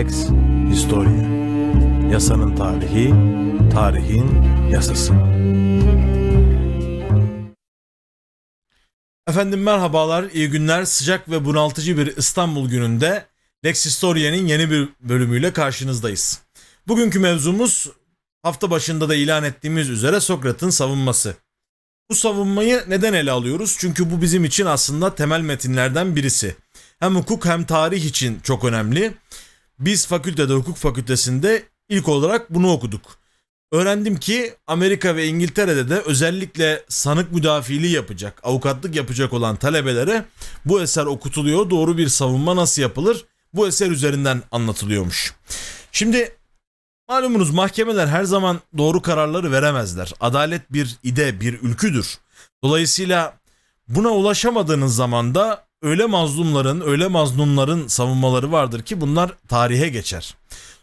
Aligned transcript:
Lex 0.00 0.14
Historia. 0.70 1.30
Yasanın 2.12 2.56
tarihi, 2.56 3.14
tarihin 3.72 4.42
yasası. 4.70 5.12
Efendim 9.28 9.62
merhabalar, 9.62 10.24
iyi 10.32 10.50
günler. 10.50 10.84
Sıcak 10.84 11.30
ve 11.30 11.44
bunaltıcı 11.44 11.98
bir 11.98 12.16
İstanbul 12.16 12.70
gününde 12.70 13.26
Lex 13.64 13.86
Historia'nın 13.86 14.46
yeni 14.46 14.70
bir 14.70 14.88
bölümüyle 15.00 15.52
karşınızdayız. 15.52 16.42
Bugünkü 16.88 17.18
mevzumuz 17.18 17.86
hafta 18.42 18.70
başında 18.70 19.08
da 19.08 19.14
ilan 19.14 19.44
ettiğimiz 19.44 19.88
üzere 19.88 20.20
Sokrat'ın 20.20 20.70
savunması. 20.70 21.34
Bu 22.10 22.14
savunmayı 22.14 22.84
neden 22.88 23.12
ele 23.12 23.30
alıyoruz? 23.30 23.76
Çünkü 23.78 24.10
bu 24.10 24.22
bizim 24.22 24.44
için 24.44 24.66
aslında 24.66 25.14
temel 25.14 25.40
metinlerden 25.40 26.16
birisi. 26.16 26.56
Hem 27.00 27.16
hukuk 27.16 27.46
hem 27.46 27.64
tarih 27.64 28.04
için 28.04 28.40
çok 28.40 28.64
önemli. 28.64 29.14
Biz 29.80 30.06
fakültede 30.06 30.52
hukuk 30.52 30.76
fakültesinde 30.76 31.62
ilk 31.88 32.08
olarak 32.08 32.54
bunu 32.54 32.72
okuduk. 32.72 33.20
Öğrendim 33.72 34.16
ki 34.16 34.54
Amerika 34.66 35.16
ve 35.16 35.26
İngiltere'de 35.26 35.88
de 35.88 36.00
özellikle 36.00 36.84
sanık 36.88 37.32
müdafiliği 37.32 37.92
yapacak, 37.92 38.40
avukatlık 38.42 38.96
yapacak 38.96 39.32
olan 39.32 39.56
talebelere 39.56 40.24
bu 40.64 40.82
eser 40.82 41.06
okutuluyor. 41.06 41.70
Doğru 41.70 41.98
bir 41.98 42.08
savunma 42.08 42.56
nasıl 42.56 42.82
yapılır? 42.82 43.24
Bu 43.54 43.68
eser 43.68 43.90
üzerinden 43.90 44.42
anlatılıyormuş. 44.52 45.34
Şimdi 45.92 46.36
malumunuz 47.08 47.50
mahkemeler 47.50 48.06
her 48.06 48.24
zaman 48.24 48.60
doğru 48.78 49.02
kararları 49.02 49.52
veremezler. 49.52 50.12
Adalet 50.20 50.72
bir 50.72 50.96
ide, 51.02 51.40
bir 51.40 51.62
ülküdür. 51.62 52.18
Dolayısıyla 52.64 53.38
buna 53.88 54.08
ulaşamadığınız 54.08 54.96
zaman 54.96 55.34
da 55.34 55.64
öyle 55.82 56.06
mazlumların, 56.06 56.80
öyle 56.80 57.08
mazlumların 57.08 57.88
savunmaları 57.88 58.52
vardır 58.52 58.82
ki 58.82 59.00
bunlar 59.00 59.32
tarihe 59.48 59.88
geçer. 59.88 60.34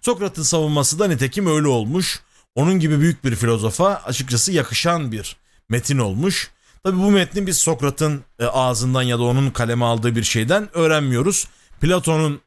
Sokrat'ın 0.02 0.44
savunması 0.44 1.00
da 1.00 1.08
nitekim 1.08 1.48
öyle 1.48 1.67
olmuş. 1.67 2.22
Onun 2.56 2.80
gibi 2.80 3.00
büyük 3.00 3.23
bir 3.23 3.36
filozofa 3.36 4.02
açıkçası 4.06 4.52
yakışan 4.52 5.12
bir 5.12 5.38
metin 5.70 5.98
olmuş. 5.98 6.52
Tabi 6.84 6.98
bu 6.98 7.12
metni 7.12 7.48
biz 7.48 7.58
Sokrat'ın 7.58 8.23
e, 8.40 8.45
ağzından 8.45 9.02
ya 9.02 9.20
da 9.20 9.23
onun 9.23 9.50
kaleme 9.50 9.86
aldığı 9.86 10.16
bir 10.16 10.23
şeyden 10.23 10.70
öğrenmiyoruz. 10.78 11.48
Platon'un 11.81 12.42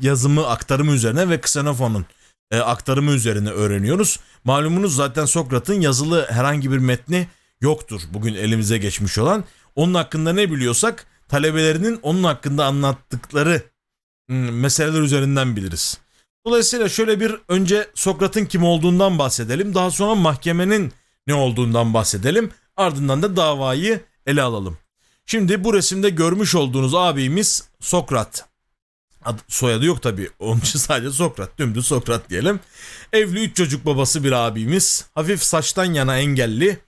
yazımı 0.00 0.46
aktarımı 0.46 0.92
üzerine 0.92 1.28
ve 1.28 1.36
Xenofon'un 1.36 2.06
e, 2.50 2.58
aktarımı 2.58 3.10
üzerine 3.10 3.50
öğreniyoruz. 3.50 4.18
Malumunuz 4.44 4.96
zaten 4.96 5.24
Sokrat'ın 5.24 5.80
yazılı 5.80 6.26
herhangi 6.30 6.72
bir 6.72 6.78
metni 6.78 7.28
yoktur 7.60 8.00
bugün 8.10 8.34
elimize 8.34 8.78
geçmiş 8.78 9.18
olan. 9.18 9.44
Onun 9.76 9.94
hakkında 9.94 10.32
ne 10.32 10.50
biliyorsak 10.50 11.06
talebelerinin 11.32 12.00
onun 12.02 12.24
hakkında 12.24 12.66
anlattıkları 12.66 13.62
hmm, 14.28 14.60
meseleler 14.60 15.00
üzerinden 15.00 15.56
biliriz. 15.56 15.98
Dolayısıyla 16.46 16.88
şöyle 16.88 17.20
bir 17.20 17.34
önce 17.48 17.88
Sokrat'ın 17.94 18.44
kim 18.44 18.64
olduğundan 18.64 19.18
bahsedelim. 19.18 19.74
Daha 19.74 19.90
sonra 19.90 20.14
mahkemenin 20.14 20.92
ne 21.26 21.34
olduğundan 21.34 21.94
bahsedelim. 21.94 22.50
Ardından 22.76 23.22
da 23.22 23.36
davayı 23.36 24.00
ele 24.26 24.42
alalım. 24.42 24.78
Şimdi 25.26 25.64
bu 25.64 25.74
resimde 25.74 26.10
görmüş 26.10 26.54
olduğunuz 26.54 26.94
abimiz 26.94 27.68
Sokrat. 27.80 28.48
Ad, 29.24 29.38
soyadı 29.48 29.84
yok 29.84 30.02
tabi. 30.02 30.30
Onun 30.38 30.60
için 30.60 30.78
sadece 30.78 31.10
Sokrat. 31.10 31.58
Dümdüz 31.58 31.86
Sokrat 31.86 32.30
diyelim. 32.30 32.60
Evli 33.12 33.44
üç 33.44 33.56
çocuk 33.56 33.86
babası 33.86 34.24
bir 34.24 34.32
abimiz. 34.32 35.04
Hafif 35.14 35.42
saçtan 35.42 35.84
yana 35.84 36.18
engelli. 36.18 36.78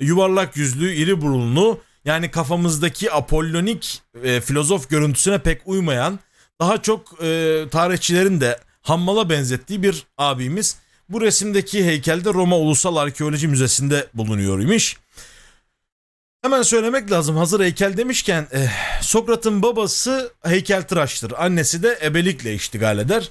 Yuvarlak 0.00 0.56
yüzlü, 0.56 0.92
iri 0.92 1.20
burunlu. 1.20 1.80
Yani 2.04 2.30
kafamızdaki 2.30 3.12
apollonik 3.12 4.02
e, 4.22 4.40
filozof 4.40 4.90
görüntüsüne 4.90 5.38
pek 5.38 5.62
uymayan. 5.64 6.18
Daha 6.60 6.82
çok 6.82 7.22
e, 7.22 7.64
tarihçilerin 7.70 8.40
de 8.40 8.58
Hammal'a 8.82 9.30
benzettiği 9.30 9.82
bir 9.82 10.06
abimiz. 10.18 10.76
Bu 11.08 11.20
resimdeki 11.20 11.84
heykelde 11.84 12.32
Roma 12.32 12.58
Ulusal 12.58 12.96
Arkeoloji 12.96 13.48
Müzesi'nde 13.48 14.06
bulunuyor 14.14 14.60
imiş. 14.60 14.96
Hemen 16.42 16.62
söylemek 16.62 17.10
lazım 17.10 17.36
hazır 17.36 17.60
heykel 17.60 17.96
demişken 17.96 18.46
eh, 18.52 18.68
Sokrat'ın 19.02 19.62
babası 19.62 20.32
heykeltıraştır. 20.44 21.32
Annesi 21.38 21.82
de 21.82 21.98
ebelikle 22.02 22.54
iştigal 22.54 22.98
eder. 22.98 23.30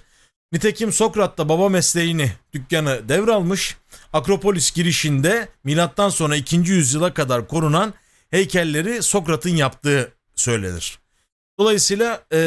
Nitekim 0.51 0.91
Sokrat 0.91 1.37
da 1.37 1.49
baba 1.49 1.69
mesleğini 1.69 2.31
dükkanı 2.53 3.09
devralmış. 3.09 3.77
Akropolis 4.13 4.71
girişinde 4.71 5.47
milattan 5.63 6.09
sonra 6.09 6.35
2. 6.35 6.55
yüzyıla 6.55 7.13
kadar 7.13 7.47
korunan 7.47 7.93
heykelleri 8.31 9.03
Sokrat'ın 9.03 9.55
yaptığı 9.55 10.13
söylenir. 10.35 10.99
Dolayısıyla 11.59 12.23
e, 12.33 12.39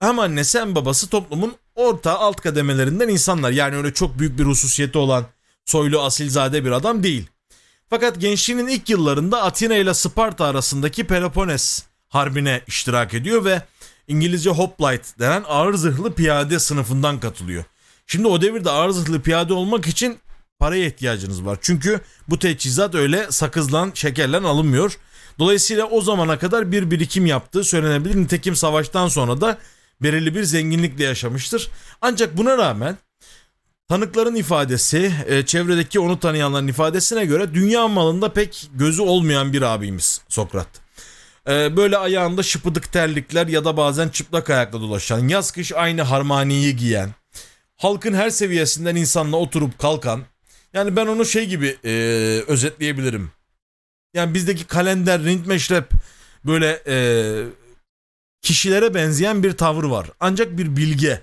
hem 0.00 0.18
annesi 0.18 0.60
hem 0.60 0.74
babası 0.74 1.08
toplumun 1.08 1.54
orta 1.74 2.18
alt 2.18 2.40
kademelerinden 2.40 3.08
insanlar. 3.08 3.50
Yani 3.50 3.76
öyle 3.76 3.94
çok 3.94 4.18
büyük 4.18 4.38
bir 4.38 4.44
hususiyeti 4.44 4.98
olan 4.98 5.26
soylu 5.64 6.02
asilzade 6.02 6.64
bir 6.64 6.70
adam 6.70 7.02
değil. 7.02 7.26
Fakat 7.90 8.20
gençliğinin 8.20 8.68
ilk 8.68 8.88
yıllarında 8.88 9.42
Atina 9.42 9.76
ile 9.76 9.94
Sparta 9.94 10.44
arasındaki 10.44 11.06
Peloponnes 11.06 11.84
harbine 12.08 12.60
iştirak 12.66 13.14
ediyor 13.14 13.44
ve 13.44 13.62
İngilizce 14.08 14.50
hoplite 14.50 15.18
denen 15.18 15.44
ağır 15.48 15.74
zırhlı 15.74 16.12
piyade 16.12 16.58
sınıfından 16.58 17.20
katılıyor. 17.20 17.64
Şimdi 18.06 18.28
o 18.28 18.42
devirde 18.42 18.70
ağır 18.70 18.90
zırhlı 18.90 19.22
piyade 19.22 19.52
olmak 19.52 19.86
için 19.86 20.18
paraya 20.64 20.86
ihtiyacınız 20.86 21.44
var. 21.44 21.58
Çünkü 21.60 22.00
bu 22.28 22.38
teçhizat 22.38 22.94
öyle 22.94 23.26
sakızlan, 23.30 23.92
şekerlen 23.94 24.42
alınmıyor. 24.42 24.98
Dolayısıyla 25.38 25.86
o 25.86 26.00
zamana 26.00 26.38
kadar 26.38 26.72
bir 26.72 26.90
birikim 26.90 27.26
yaptığı 27.26 27.64
söylenebilir. 27.64 28.16
Nitekim 28.16 28.56
savaştan 28.56 29.08
sonra 29.08 29.40
da 29.40 29.58
belirli 30.02 30.34
bir 30.34 30.42
zenginlikle 30.42 31.04
yaşamıştır. 31.04 31.70
Ancak 32.00 32.36
buna 32.36 32.58
rağmen 32.58 32.98
tanıkların 33.88 34.34
ifadesi, 34.34 35.12
e, 35.26 35.46
çevredeki 35.46 36.00
onu 36.00 36.20
tanıyanların 36.20 36.68
ifadesine 36.68 37.24
göre 37.24 37.54
dünya 37.54 37.88
malında 37.88 38.32
pek 38.32 38.70
gözü 38.74 39.02
olmayan 39.02 39.52
bir 39.52 39.62
abimiz 39.62 40.20
Sokrat. 40.28 40.68
E, 41.48 41.76
böyle 41.76 41.98
ayağında 41.98 42.42
şıpıdık 42.42 42.92
terlikler 42.92 43.46
ya 43.46 43.64
da 43.64 43.76
bazen 43.76 44.08
çıplak 44.08 44.50
ayakla 44.50 44.80
dolaşan, 44.80 45.28
yaz 45.28 45.50
kış 45.50 45.72
aynı 45.72 46.02
harmaniyi 46.02 46.76
giyen, 46.76 47.10
halkın 47.76 48.14
her 48.14 48.30
seviyesinden 48.30 48.96
insanla 48.96 49.36
oturup 49.36 49.78
kalkan, 49.78 50.24
yani 50.74 50.96
ben 50.96 51.06
onu 51.06 51.24
şey 51.24 51.46
gibi 51.46 51.76
e, 51.84 51.90
özetleyebilirim. 52.46 53.30
Yani 54.14 54.34
bizdeki 54.34 54.64
kalender, 54.64 55.22
rint 55.22 55.46
meşrep 55.46 55.90
böyle 56.44 56.82
e, 56.86 56.96
kişilere 58.42 58.94
benzeyen 58.94 59.42
bir 59.42 59.52
tavır 59.52 59.84
var. 59.84 60.10
Ancak 60.20 60.58
bir 60.58 60.76
bilge. 60.76 61.22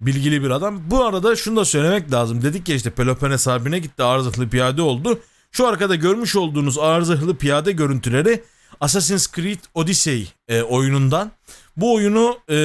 Bilgili 0.00 0.42
bir 0.42 0.50
adam. 0.50 0.90
Bu 0.90 1.04
arada 1.04 1.36
şunu 1.36 1.56
da 1.56 1.64
söylemek 1.64 2.12
lazım. 2.12 2.42
Dedik 2.42 2.68
ya 2.68 2.76
işte 2.76 2.90
Peloponnes 2.90 3.46
Harbi'ne 3.46 3.78
gitti 3.78 4.02
ağır 4.02 4.20
zırhlı 4.20 4.48
piyade 4.48 4.82
oldu. 4.82 5.20
Şu 5.52 5.66
arkada 5.66 5.94
görmüş 5.94 6.36
olduğunuz 6.36 6.78
ağır 6.78 7.02
zırhlı 7.02 7.36
piyade 7.36 7.72
görüntüleri 7.72 8.42
Assassin's 8.80 9.32
Creed 9.32 9.58
Odyssey 9.74 10.32
e, 10.48 10.62
oyunundan. 10.62 11.32
Bu 11.76 11.94
oyunu 11.94 12.38
e, 12.50 12.56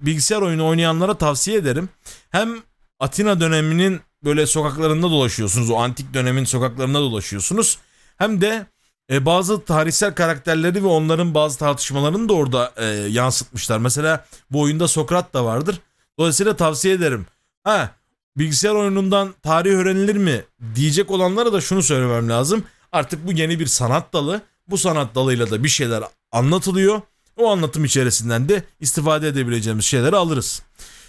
bilgisayar 0.00 0.42
oyunu 0.42 0.66
oynayanlara 0.66 1.18
tavsiye 1.18 1.56
ederim. 1.56 1.88
Hem 2.30 2.62
Atina 3.00 3.40
döneminin 3.40 4.00
böyle 4.24 4.46
sokaklarında 4.46 5.10
dolaşıyorsunuz. 5.10 5.70
O 5.70 5.76
antik 5.76 6.14
dönemin 6.14 6.44
sokaklarında 6.44 7.00
dolaşıyorsunuz. 7.00 7.78
Hem 8.18 8.40
de 8.40 8.66
e, 9.10 9.26
bazı 9.26 9.64
tarihsel 9.64 10.14
karakterleri 10.14 10.82
ve 10.82 10.86
onların 10.86 11.34
bazı 11.34 11.58
tartışmalarını 11.58 12.28
da 12.28 12.32
orada 12.32 12.72
e, 12.76 12.84
yansıtmışlar. 12.86 13.78
Mesela 13.78 14.26
bu 14.50 14.60
oyunda 14.60 14.88
Sokrat 14.88 15.34
da 15.34 15.44
vardır. 15.44 15.78
Dolayısıyla 16.18 16.56
tavsiye 16.56 16.94
ederim. 16.94 17.26
Ha 17.64 17.90
bilgisayar 18.36 18.74
oyunundan 18.74 19.34
tarih 19.42 19.70
öğrenilir 19.70 20.16
mi 20.16 20.44
diyecek 20.74 21.10
olanlara 21.10 21.52
da 21.52 21.60
şunu 21.60 21.82
söylemem 21.82 22.28
lazım. 22.28 22.64
Artık 22.92 23.26
bu 23.26 23.32
yeni 23.32 23.60
bir 23.60 23.66
sanat 23.66 24.12
dalı. 24.12 24.42
Bu 24.68 24.78
sanat 24.78 25.14
dalıyla 25.14 25.50
da 25.50 25.64
bir 25.64 25.68
şeyler 25.68 26.04
anlatılıyor. 26.32 27.00
O 27.36 27.50
anlatım 27.50 27.84
içerisinden 27.84 28.48
de 28.48 28.62
istifade 28.80 29.28
edebileceğimiz 29.28 29.84
şeyleri 29.84 30.16
alırız. 30.16 30.62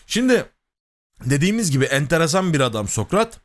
Şimdi 0.07 0.45
dediğimiz 1.25 1.71
gibi 1.71 1.85
enteresan 1.85 2.53
bir 2.53 2.59
adam 2.59 2.87
Sokrat. 2.87 3.39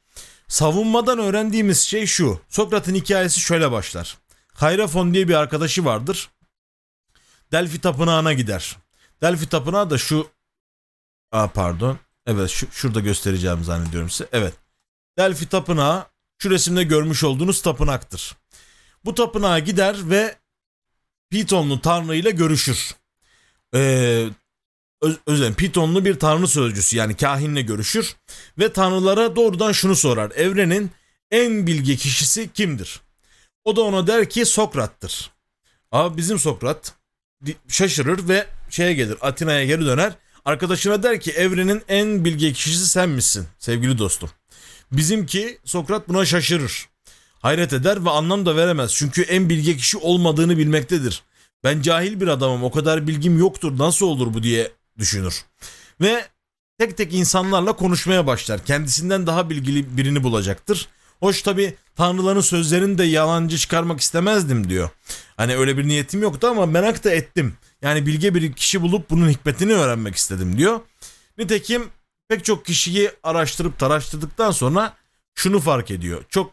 Savunmadan 0.49 1.19
öğrendiğimiz 1.19 1.81
şey 1.81 2.07
şu. 2.07 2.41
Sokrat'ın 2.49 2.95
hikayesi 2.95 3.41
şöyle 3.41 3.73
başlar. 3.73 4.19
Hayrafon 4.55 5.15
diye 5.15 5.29
bir 5.29 5.35
arkadaşı 5.35 5.85
vardır. 5.85 6.31
Delphi 7.53 7.81
tapınağına 7.81 8.33
gider. 8.33 8.77
Delphi 9.23 9.49
tapınağı 9.49 9.91
da 9.91 9.99
şu 9.99 10.31
Aa 11.33 11.49
pardon. 11.49 11.99
Evet 12.27 12.51
şu, 12.51 12.73
şurada 12.73 13.01
göstereceğim 13.01 13.65
zannediyorum 13.65 14.11
size. 14.11 14.29
Evet. 14.33 14.55
Delphi 15.19 15.49
tapınağı 15.49 16.07
şu 16.39 16.51
resimde 16.51 16.85
görmüş 16.85 17.25
olduğunuz 17.25 17.63
tapınaktır. 17.63 18.37
Bu 19.05 19.15
tapınağa 19.15 19.59
gider 19.59 20.11
ve 20.11 20.37
Pitonlu 21.31 21.81
tanrı 21.81 22.17
ile 22.17 22.31
görüşür. 22.31 22.95
Ee, 23.75 24.29
öz, 25.03 25.17
özlem 25.27 25.55
Pitonlu 25.55 26.05
bir 26.05 26.15
tanrı 26.15 26.49
sözcüsü 26.49 26.97
yani 26.97 27.17
kahinle 27.17 27.63
görüşür 27.63 28.17
ve 28.59 28.73
tanrılara 28.73 29.37
doğrudan 29.37 29.73
şunu 29.73 29.97
sorar. 29.97 30.31
Evrenin 30.31 30.91
en 31.31 31.67
bilge 31.67 31.97
kişisi 31.97 32.53
kimdir? 32.53 33.01
O 33.65 33.77
da 33.77 33.81
ona 33.81 34.07
der 34.07 34.31
ki 34.31 34.47
Sokrat'tır. 34.47 35.31
Abi 35.93 36.17
bizim 36.17 36.39
Sokrat 36.39 36.95
şaşırır 37.69 38.29
ve 38.29 38.47
şeye 38.71 38.95
gelir 38.95 39.17
Atina'ya 39.21 39.65
geri 39.65 39.87
döner. 39.87 40.13
Arkadaşına 40.45 41.03
der 41.03 41.21
ki 41.21 41.31
evrenin 41.31 41.83
en 41.89 42.25
bilge 42.25 42.53
kişisi 42.53 42.89
sen 42.89 43.09
misin 43.09 43.47
sevgili 43.59 43.99
dostum. 43.99 44.31
Bizimki 44.93 45.59
Sokrat 45.65 46.09
buna 46.09 46.25
şaşırır. 46.25 46.89
Hayret 47.39 47.73
eder 47.73 48.05
ve 48.05 48.11
anlam 48.11 48.47
da 48.47 48.57
veremez. 48.57 48.95
Çünkü 48.95 49.23
en 49.23 49.49
bilge 49.49 49.77
kişi 49.77 49.99
olmadığını 49.99 50.59
bilmektedir. 50.59 51.23
Ben 51.65 51.83
cahil 51.83 52.21
bir 52.21 52.29
adamım 52.29 52.65
o 52.65 52.71
kadar 52.71 53.07
bilgim 53.07 53.39
yoktur 53.39 53.79
nasıl 53.79 54.07
olur 54.07 54.35
bu 54.35 54.43
diye 54.43 54.71
düşünür. 54.99 55.45
Ve 56.01 56.27
tek 56.79 56.97
tek 56.97 57.15
insanlarla 57.15 57.73
konuşmaya 57.73 58.27
başlar. 58.27 58.65
Kendisinden 58.65 59.27
daha 59.27 59.51
bilgili 59.51 59.97
birini 59.97 60.23
bulacaktır. 60.23 60.89
Hoş 61.21 61.43
tabi 61.43 61.75
tanrıların 61.97 62.41
sözlerini 62.41 62.99
de 62.99 63.05
yalancı 63.05 63.59
çıkarmak 63.59 64.01
istemezdim 64.01 64.71
diyor. 64.71 64.91
Hani 65.37 65.57
öyle 65.57 65.79
bir 65.79 65.89
niyetim 65.89 66.23
yoktu 66.23 66.47
ama 66.47 66.67
merak 66.67 67.05
da 67.05 67.11
ettim. 67.11 67.55
Yani 67.83 68.07
bilge 68.07 68.35
bir 68.35 68.53
kişi 68.53 68.83
bulup 68.83 69.11
bunun 69.11 69.29
hikmetini 69.29 69.73
öğrenmek 69.73 70.17
istedim 70.17 70.59
diyor. 70.59 70.81
Nitekim 71.39 71.89
pek 72.29 72.45
çok 72.45 72.67
kişiyi 72.67 73.11
araştırıp 73.23 73.79
taraştırdıktan 73.79 74.51
sonra 74.51 74.97
şunu 75.35 75.61
fark 75.61 75.91
ediyor. 75.91 76.25
Çok 76.29 76.53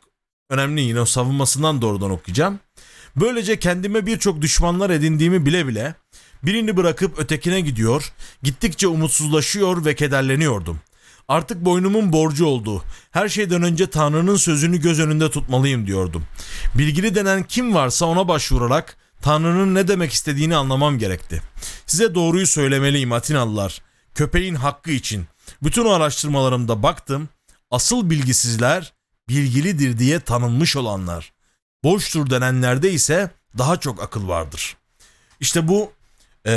önemli 0.49 0.81
yine 0.81 1.05
savunmasından 1.05 1.81
doğrudan 1.81 2.11
okuyacağım. 2.11 2.59
Böylece 3.15 3.59
kendime 3.59 4.05
birçok 4.05 4.41
düşmanlar 4.41 4.89
edindiğimi 4.89 5.45
bile 5.45 5.67
bile 5.67 5.95
birini 6.45 6.77
bırakıp 6.77 7.19
ötekine 7.19 7.61
gidiyor, 7.61 8.13
gittikçe 8.43 8.87
umutsuzlaşıyor 8.87 9.85
ve 9.85 9.95
kederleniyordum. 9.95 10.79
Artık 11.27 11.65
boynumun 11.65 12.13
borcu 12.13 12.45
oldu. 12.45 12.83
Her 13.11 13.29
şeyden 13.29 13.63
önce 13.63 13.89
Tanrı'nın 13.89 14.35
sözünü 14.35 14.81
göz 14.81 14.99
önünde 14.99 15.31
tutmalıyım 15.31 15.87
diyordum. 15.87 16.23
Bilgili 16.75 17.15
denen 17.15 17.43
kim 17.43 17.75
varsa 17.75 18.05
ona 18.05 18.27
başvurarak 18.27 18.97
Tanrı'nın 19.21 19.75
ne 19.75 19.87
demek 19.87 20.13
istediğini 20.13 20.55
anlamam 20.55 20.97
gerekti. 20.97 21.41
Size 21.85 22.15
doğruyu 22.15 22.47
söylemeliyim 22.47 23.11
Atinalılar. 23.11 23.81
Köpeğin 24.15 24.55
hakkı 24.55 24.91
için. 24.91 25.25
Bütün 25.63 25.85
o 25.85 25.89
araştırmalarımda 25.89 26.83
baktım. 26.83 27.29
Asıl 27.71 28.09
bilgisizler 28.09 28.93
bilgilidir 29.29 29.97
diye 29.97 30.19
tanınmış 30.19 30.75
olanlar. 30.75 31.33
Boştur 31.83 32.29
denenlerde 32.29 32.91
ise 32.91 33.31
daha 33.57 33.77
çok 33.79 34.03
akıl 34.03 34.27
vardır. 34.27 34.77
İşte 35.39 35.67
bu 35.67 35.91
e, 36.45 36.51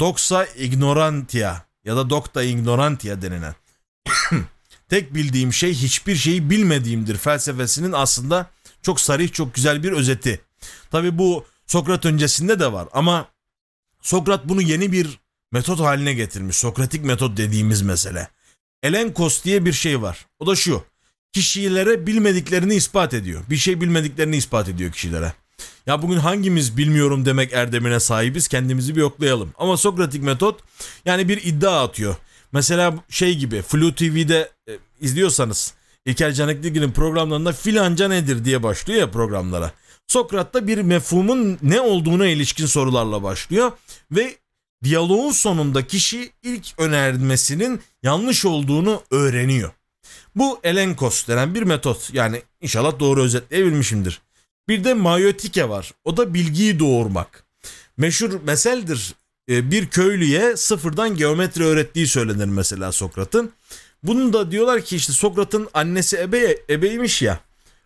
doxa 0.00 0.46
ignorantia 0.46 1.62
ya 1.84 1.96
da 1.96 2.10
docta 2.10 2.42
ignorantia 2.42 3.22
denilen 3.22 3.54
tek 4.88 5.14
bildiğim 5.14 5.52
şey 5.52 5.74
hiçbir 5.74 6.16
şeyi 6.16 6.50
bilmediğimdir 6.50 7.16
felsefesinin 7.16 7.92
aslında 7.92 8.50
çok 8.82 9.00
sarih 9.00 9.32
çok 9.32 9.54
güzel 9.54 9.82
bir 9.82 9.92
özeti. 9.92 10.40
Tabi 10.90 11.18
bu 11.18 11.44
Sokrat 11.66 12.06
öncesinde 12.06 12.60
de 12.60 12.72
var 12.72 12.88
ama 12.92 13.28
Sokrat 14.02 14.48
bunu 14.48 14.62
yeni 14.62 14.92
bir 14.92 15.20
metot 15.52 15.80
haline 15.80 16.14
getirmiş. 16.14 16.56
Sokratik 16.56 17.04
metot 17.04 17.36
dediğimiz 17.36 17.82
mesele. 17.82 18.28
Elenkos 18.82 19.44
diye 19.44 19.64
bir 19.64 19.72
şey 19.72 20.02
var. 20.02 20.26
O 20.38 20.46
da 20.46 20.56
şu. 20.56 20.84
Kişilere 21.32 22.06
bilmediklerini 22.06 22.74
ispat 22.74 23.14
ediyor. 23.14 23.44
Bir 23.50 23.56
şey 23.56 23.80
bilmediklerini 23.80 24.36
ispat 24.36 24.68
ediyor 24.68 24.92
kişilere. 24.92 25.32
Ya 25.86 26.02
bugün 26.02 26.16
hangimiz 26.16 26.76
bilmiyorum 26.76 27.26
demek 27.26 27.52
erdemine 27.52 28.00
sahibiz 28.00 28.48
kendimizi 28.48 28.96
bir 28.96 29.00
yoklayalım. 29.00 29.52
Ama 29.58 29.76
Sokratik 29.76 30.22
metot 30.22 30.60
yani 31.04 31.28
bir 31.28 31.44
iddia 31.44 31.84
atıyor. 31.84 32.16
Mesela 32.52 32.94
şey 33.08 33.34
gibi 33.34 33.62
Flu 33.62 33.94
TV'de 33.94 34.50
e, 34.68 34.72
izliyorsanız 35.00 35.74
İlker 36.06 36.32
Canikligi'nin 36.32 36.92
programlarında 36.92 37.52
filanca 37.52 38.08
nedir 38.08 38.44
diye 38.44 38.62
başlıyor 38.62 39.00
ya 39.00 39.10
programlara. 39.10 39.72
Sokrat 40.06 40.54
da 40.54 40.66
bir 40.66 40.78
mefhumun 40.78 41.58
ne 41.62 41.80
olduğuna 41.80 42.26
ilişkin 42.26 42.66
sorularla 42.66 43.22
başlıyor 43.22 43.72
ve 44.12 44.36
diyaloğun 44.84 45.32
sonunda 45.32 45.86
kişi 45.86 46.30
ilk 46.42 46.66
önermesinin 46.78 47.80
yanlış 48.02 48.44
olduğunu 48.44 49.02
öğreniyor. 49.10 49.70
Bu 50.36 50.60
elenkos 50.62 51.28
denen 51.28 51.54
bir 51.54 51.62
metot 51.62 52.10
yani 52.14 52.42
inşallah 52.60 52.98
doğru 52.98 53.22
özetleyebilmişimdir. 53.22 54.20
Bir 54.68 54.84
de 54.84 54.94
mayotike 54.94 55.68
var 55.68 55.92
o 56.04 56.16
da 56.16 56.34
bilgiyi 56.34 56.78
doğurmak. 56.78 57.44
Meşhur 57.96 58.40
meseldir 58.42 59.14
e, 59.50 59.70
bir 59.70 59.86
köylüye 59.86 60.56
sıfırdan 60.56 61.16
geometri 61.16 61.64
öğrettiği 61.64 62.06
söylenir 62.06 62.44
mesela 62.44 62.92
Sokrat'ın. 62.92 63.52
Bunun 64.02 64.32
da 64.32 64.50
diyorlar 64.50 64.82
ki 64.82 64.96
işte 64.96 65.12
Sokrat'ın 65.12 65.68
annesi 65.74 66.16
ebe, 66.16 66.58
ebeymiş 66.70 67.22
ya. 67.22 67.40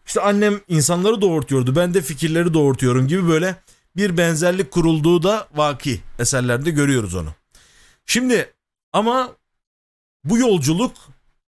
İşte 0.06 0.20
annem 0.20 0.60
insanları 0.68 1.20
doğurtuyordu 1.20 1.76
ben 1.76 1.94
de 1.94 2.02
fikirleri 2.02 2.54
doğurtuyorum 2.54 3.08
gibi 3.08 3.28
böyle 3.28 3.56
bir 3.96 4.16
benzerlik 4.16 4.70
kurulduğu 4.70 5.22
da 5.22 5.48
vaki 5.54 6.00
eserlerde 6.18 6.70
görüyoruz 6.70 7.14
onu. 7.14 7.34
Şimdi 8.06 8.52
ama 8.92 9.32
bu 10.24 10.38
yolculuk 10.38 10.96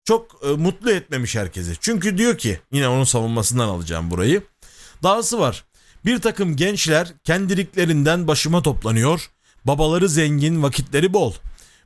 çok 0.03 0.39
e, 0.43 0.47
mutlu 0.47 0.91
etmemiş 0.91 1.35
herkesi. 1.35 1.75
Çünkü 1.79 2.17
diyor 2.17 2.37
ki 2.37 2.59
yine 2.71 2.87
onun 2.87 3.03
savunmasından 3.03 3.67
alacağım 3.67 4.11
burayı. 4.11 4.43
Dahası 5.03 5.39
var. 5.39 5.63
Bir 6.05 6.21
takım 6.21 6.55
gençler 6.55 7.13
kendiliklerinden 7.23 8.27
başıma 8.27 8.61
toplanıyor. 8.61 9.29
Babaları 9.65 10.09
zengin, 10.09 10.63
vakitleri 10.63 11.13
bol. 11.13 11.33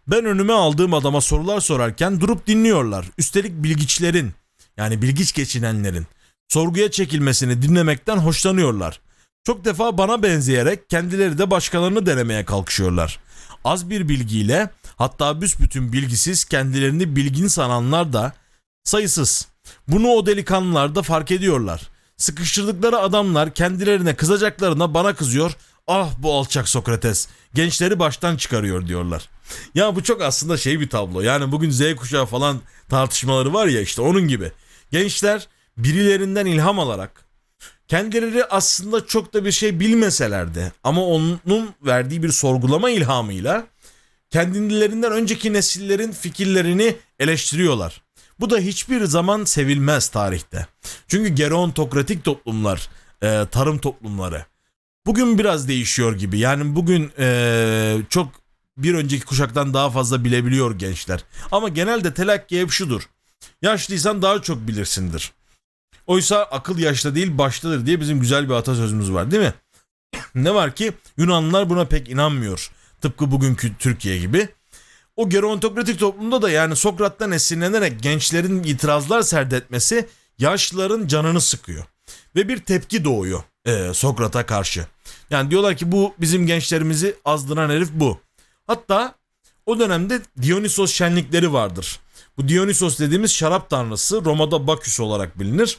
Ben 0.07 0.25
önüme 0.25 0.53
aldığım 0.53 0.93
adama 0.93 1.21
sorular 1.21 1.59
sorarken 1.59 2.21
durup 2.21 2.47
dinliyorlar. 2.47 3.05
Üstelik 3.17 3.63
bilgiçlerin 3.63 4.31
yani 4.77 5.01
bilgiç 5.01 5.33
geçinenlerin 5.33 6.07
sorguya 6.47 6.91
çekilmesini 6.91 7.61
dinlemekten 7.61 8.17
hoşlanıyorlar. 8.17 8.99
Çok 9.43 9.65
defa 9.65 9.97
bana 9.97 10.23
benzeyerek 10.23 10.89
kendileri 10.89 11.37
de 11.37 11.51
başkalarını 11.51 12.05
denemeye 12.05 12.45
kalkışıyorlar. 12.45 13.19
Az 13.63 13.89
bir 13.89 14.09
bilgiyle 14.09 14.69
hatta 14.95 15.41
büsbütün 15.41 15.93
bilgisiz 15.93 16.45
kendilerini 16.45 17.15
bilgin 17.15 17.47
sananlar 17.47 18.13
da 18.13 18.33
sayısız. 18.83 19.47
Bunu 19.87 20.07
o 20.07 20.25
delikanlılar 20.25 20.95
da 20.95 21.01
fark 21.01 21.31
ediyorlar. 21.31 21.94
Sıkıştırdıkları 22.17 22.97
adamlar 22.97 23.53
kendilerine 23.53 24.15
kızacaklarına 24.15 24.93
bana 24.93 25.15
kızıyor. 25.15 25.55
Ah 25.87 26.09
bu 26.17 26.33
alçak 26.33 26.69
Sokrates 26.69 27.27
gençleri 27.53 27.99
baştan 27.99 28.37
çıkarıyor 28.37 28.87
diyorlar. 28.87 29.29
Ya 29.75 29.95
bu 29.95 30.03
çok 30.03 30.21
aslında 30.21 30.57
şey 30.57 30.79
bir 30.79 30.89
tablo. 30.89 31.21
Yani 31.21 31.51
bugün 31.51 31.69
Z 31.69 31.95
kuşağı 31.95 32.25
falan 32.25 32.61
tartışmaları 32.89 33.53
var 33.53 33.67
ya 33.67 33.81
işte 33.81 34.01
onun 34.01 34.27
gibi. 34.27 34.51
Gençler 34.91 35.47
birilerinden 35.77 36.45
ilham 36.45 36.79
alarak 36.79 37.25
kendileri 37.87 38.45
aslında 38.45 39.05
çok 39.05 39.33
da 39.33 39.45
bir 39.45 39.51
şey 39.51 39.79
bilmeseler 39.79 40.55
de 40.55 40.71
ama 40.83 41.05
onun 41.05 41.69
verdiği 41.81 42.23
bir 42.23 42.31
sorgulama 42.31 42.89
ilhamıyla 42.89 43.67
kendilerinden 44.29 45.11
önceki 45.11 45.53
nesillerin 45.53 46.11
fikirlerini 46.11 46.95
eleştiriyorlar. 47.19 48.04
Bu 48.39 48.49
da 48.49 48.57
hiçbir 48.57 49.05
zaman 49.05 49.43
sevilmez 49.43 50.09
tarihte. 50.09 50.67
Çünkü 51.07 51.29
gerontokratik 51.29 52.23
toplumlar, 52.23 52.89
e, 53.21 53.45
tarım 53.51 53.77
toplumları 53.77 54.45
bugün 55.05 55.37
biraz 55.37 55.67
değişiyor 55.67 56.13
gibi. 56.17 56.39
Yani 56.39 56.75
bugün 56.75 57.11
e, 57.19 57.97
çok 58.09 58.31
bir 58.77 58.93
önceki 58.93 59.25
kuşaktan 59.25 59.73
daha 59.73 59.89
fazla 59.89 60.23
bilebiliyor 60.23 60.79
gençler. 60.79 61.23
Ama 61.51 61.69
genelde 61.69 62.13
telakki 62.13 62.61
hep 62.61 62.71
şudur. 62.71 63.09
Yaşlıysan 63.61 64.21
daha 64.21 64.41
çok 64.41 64.67
bilirsindir. 64.67 65.31
Oysa 66.07 66.43
akıl 66.43 66.77
yaşta 66.77 67.15
değil 67.15 67.37
baştadır 67.37 67.85
diye 67.85 67.99
bizim 67.99 68.19
güzel 68.19 68.49
bir 68.49 68.53
atasözümüz 68.53 69.11
var 69.11 69.31
değil 69.31 69.43
mi? 69.43 69.53
ne 70.35 70.53
var 70.53 70.75
ki 70.75 70.93
Yunanlılar 71.17 71.69
buna 71.69 71.85
pek 71.85 72.09
inanmıyor. 72.09 72.71
Tıpkı 73.01 73.31
bugünkü 73.31 73.77
Türkiye 73.77 74.17
gibi. 74.17 74.49
O 75.15 75.29
gerontokratik 75.29 75.99
toplumda 75.99 76.41
da 76.41 76.49
yani 76.49 76.75
Sokrat'tan 76.75 77.31
esinlenerek 77.31 78.03
gençlerin 78.03 78.63
itirazlar 78.63 79.21
serdetmesi 79.21 80.07
yaşlıların 80.39 81.07
canını 81.07 81.41
sıkıyor. 81.41 81.85
Ve 82.35 82.47
bir 82.47 82.57
tepki 82.57 83.05
doğuyor 83.05 83.43
e, 83.65 83.93
Sokrat'a 83.93 84.45
karşı. 84.45 84.87
Yani 85.29 85.51
diyorlar 85.51 85.77
ki 85.77 85.91
bu 85.91 86.13
bizim 86.19 86.47
gençlerimizi 86.47 87.15
azdıran 87.25 87.69
herif 87.69 87.89
bu. 87.93 88.19
Hatta 88.67 89.15
o 89.65 89.79
dönemde 89.79 90.21
Dionysos 90.41 90.91
şenlikleri 90.93 91.53
vardır. 91.53 91.99
Bu 92.37 92.47
Dionysos 92.47 92.99
dediğimiz 92.99 93.33
şarap 93.33 93.69
tanrısı 93.69 94.25
Roma'da 94.25 94.67
Baküs 94.67 94.99
olarak 94.99 95.39
bilinir. 95.39 95.77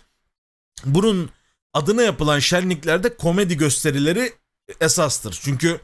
Bunun 0.84 1.30
adına 1.74 2.02
yapılan 2.02 2.38
şenliklerde 2.38 3.16
komedi 3.16 3.56
gösterileri 3.56 4.32
esastır. 4.80 5.38
Çünkü 5.42 5.80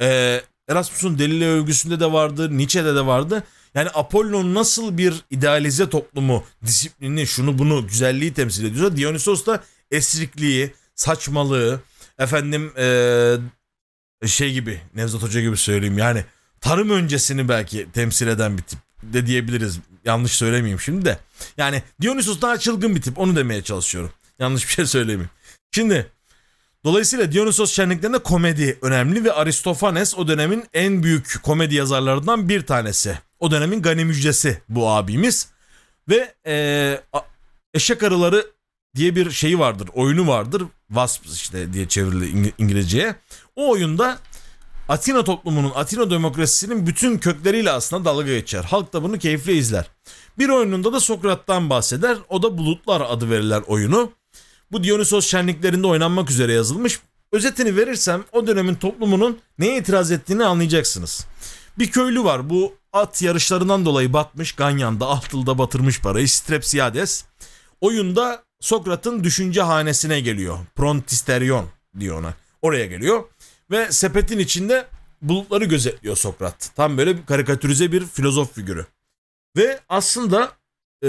e, 0.00 0.40
Erasmus'un 0.68 1.18
delile 1.18 1.48
övgüsünde 1.48 2.00
de 2.00 2.12
vardı, 2.12 2.58
Nietzsche'de 2.58 2.94
de 2.94 3.06
vardı. 3.06 3.44
Yani 3.74 3.88
Apollon 3.94 4.54
nasıl 4.54 4.98
bir 4.98 5.14
idealize 5.30 5.90
toplumu, 5.90 6.44
disiplini, 6.66 7.26
şunu 7.26 7.58
bunu, 7.58 7.86
güzelliği 7.86 8.34
temsil 8.34 8.64
ediyorsa 8.64 8.96
Dionysos 8.96 9.46
da 9.46 9.64
esrikliği, 9.90 10.74
saçmalığı, 10.94 11.80
efendim 12.18 12.72
ee, 12.78 13.36
şey 14.26 14.52
gibi, 14.52 14.80
Nevzat 14.94 15.22
Hoca 15.22 15.40
gibi 15.40 15.56
söyleyeyim 15.56 15.98
yani 15.98 16.24
tarım 16.60 16.90
öncesini 16.90 17.48
belki 17.48 17.86
temsil 17.92 18.26
eden 18.26 18.58
bir 18.58 18.62
tip 18.62 18.78
de 19.02 19.26
diyebiliriz. 19.26 19.78
Yanlış 20.04 20.32
söylemeyeyim 20.32 20.80
şimdi 20.80 21.04
de. 21.04 21.18
Yani 21.56 21.82
Dionysos 22.00 22.40
daha 22.40 22.58
çılgın 22.58 22.96
bir 22.96 23.02
tip 23.02 23.18
onu 23.18 23.36
demeye 23.36 23.62
çalışıyorum. 23.62 24.12
Yanlış 24.38 24.68
bir 24.68 24.72
şey 24.72 24.86
söylemeyeyim. 24.86 25.30
Şimdi 25.72 26.10
Dolayısıyla 26.84 27.32
Dionysos 27.32 27.72
şenliklerinde 27.72 28.18
komedi 28.18 28.78
önemli 28.82 29.24
ve 29.24 29.32
Aristofanes 29.32 30.18
o 30.18 30.28
dönemin 30.28 30.64
en 30.74 31.02
büyük 31.02 31.42
komedi 31.42 31.74
yazarlarından 31.74 32.48
bir 32.48 32.66
tanesi. 32.66 33.18
O 33.40 33.50
dönemin 33.50 33.82
gani 33.82 34.04
müjdesi 34.04 34.62
bu 34.68 34.88
abimiz. 34.88 35.48
Ve 36.08 36.34
e, 36.46 37.00
eşek 37.74 38.02
arıları 38.02 38.46
diye 38.96 39.16
bir 39.16 39.30
şeyi 39.30 39.58
vardır, 39.58 39.88
oyunu 39.94 40.28
vardır. 40.28 40.62
Wasp 40.88 41.26
işte 41.26 41.72
diye 41.72 41.88
çevrilir 41.88 42.52
İngilizceye. 42.58 43.16
O 43.56 43.70
oyunda 43.70 44.18
Atina 44.88 45.24
toplumunun, 45.24 45.72
Atina 45.74 46.10
demokrasisinin 46.10 46.86
bütün 46.86 47.18
kökleriyle 47.18 47.70
aslında 47.70 48.04
dalga 48.04 48.34
geçer. 48.34 48.64
Halk 48.64 48.92
da 48.92 49.02
bunu 49.02 49.18
keyifle 49.18 49.54
izler. 49.54 49.86
Bir 50.38 50.48
oyununda 50.48 50.92
da 50.92 51.00
Sokrat'tan 51.00 51.70
bahseder. 51.70 52.18
O 52.28 52.42
da 52.42 52.58
Bulutlar 52.58 53.00
adı 53.00 53.30
verilen 53.30 53.60
oyunu. 53.60 54.12
Bu 54.72 54.84
Dionysos 54.84 55.26
şenliklerinde 55.26 55.86
oynanmak 55.86 56.30
üzere 56.30 56.52
yazılmış. 56.52 57.00
Özetini 57.32 57.76
verirsem 57.76 58.24
o 58.32 58.46
dönemin 58.46 58.74
toplumunun 58.74 59.38
neye 59.58 59.78
itiraz 59.78 60.12
ettiğini 60.12 60.44
anlayacaksınız. 60.44 61.26
Bir 61.78 61.90
köylü 61.90 62.24
var 62.24 62.50
bu 62.50 62.74
at 62.92 63.22
yarışlarından 63.22 63.84
dolayı 63.84 64.12
batmış 64.12 64.52
Ganyan'da 64.52 65.06
Altıl'da 65.06 65.58
batırmış 65.58 66.00
parayı 66.00 66.28
Strepsiades. 66.28 67.24
Oyunda 67.80 68.42
Sokrat'ın 68.60 69.24
düşünce 69.24 69.62
hanesine 69.62 70.20
geliyor. 70.20 70.58
Prontisterion 70.74 71.66
diyor 72.00 72.20
ona. 72.20 72.34
Oraya 72.62 72.86
geliyor. 72.86 73.24
Ve 73.70 73.92
sepetin 73.92 74.38
içinde 74.38 74.86
bulutları 75.22 75.64
gözetliyor 75.64 76.16
Sokrat. 76.16 76.70
Tam 76.76 76.98
böyle 76.98 77.24
karikatürize 77.24 77.92
bir 77.92 78.06
filozof 78.06 78.54
figürü. 78.54 78.86
Ve 79.56 79.80
aslında 79.88 80.52
e, 81.02 81.08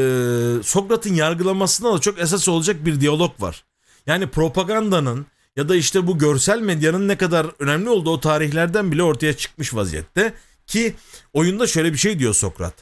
Sokrat'ın 0.63 1.13
yargılamasında 1.13 1.93
da 1.93 1.99
çok 1.99 2.19
esas 2.19 2.49
olacak 2.49 2.85
bir 2.85 3.01
diyalog 3.01 3.41
var. 3.41 3.65
Yani 4.07 4.27
propagandanın 4.27 5.25
ya 5.55 5.69
da 5.69 5.75
işte 5.75 6.07
bu 6.07 6.17
görsel 6.17 6.59
medyanın 6.59 7.07
ne 7.07 7.17
kadar 7.17 7.47
önemli 7.59 7.89
olduğu 7.89 8.11
o 8.11 8.19
tarihlerden 8.19 8.91
bile 8.91 9.03
ortaya 9.03 9.37
çıkmış 9.37 9.73
vaziyette. 9.73 10.33
Ki 10.67 10.95
oyunda 11.33 11.67
şöyle 11.67 11.93
bir 11.93 11.97
şey 11.97 12.19
diyor 12.19 12.33
Sokrat. 12.33 12.73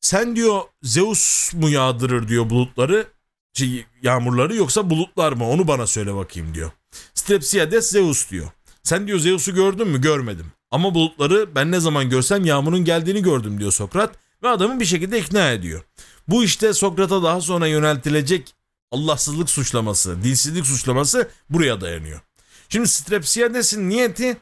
Sen 0.00 0.36
diyor 0.36 0.62
Zeus 0.82 1.54
mu 1.54 1.68
yağdırır 1.70 2.28
diyor 2.28 2.50
bulutları, 2.50 3.06
şey, 3.52 3.86
yağmurları 4.02 4.56
yoksa 4.56 4.90
bulutlar 4.90 5.32
mı 5.32 5.48
onu 5.48 5.68
bana 5.68 5.86
söyle 5.86 6.14
bakayım 6.14 6.54
diyor. 6.54 6.70
Strepsiades 7.14 7.90
Zeus 7.90 8.30
diyor. 8.30 8.46
Sen 8.82 9.06
diyor 9.06 9.18
Zeus'u 9.18 9.54
gördün 9.54 9.88
mü? 9.88 10.00
Görmedim. 10.00 10.46
Ama 10.70 10.94
bulutları 10.94 11.54
ben 11.54 11.72
ne 11.72 11.80
zaman 11.80 12.10
görsem 12.10 12.44
yağmurun 12.44 12.84
geldiğini 12.84 13.22
gördüm 13.22 13.60
diyor 13.60 13.72
Sokrat 13.72 14.14
ve 14.42 14.48
adamı 14.48 14.80
bir 14.80 14.84
şekilde 14.84 15.18
ikna 15.18 15.50
ediyor. 15.50 15.82
Bu 16.28 16.44
işte 16.44 16.72
Sokrat'a 16.72 17.22
daha 17.22 17.40
sonra 17.40 17.66
yöneltilecek 17.66 18.54
Allahsızlık 18.90 19.50
suçlaması, 19.50 20.22
dinsizlik 20.22 20.66
suçlaması 20.66 21.28
buraya 21.50 21.80
dayanıyor. 21.80 22.20
Şimdi 22.68 22.88
Strepsiades'in 22.88 23.88
niyeti 23.88 24.36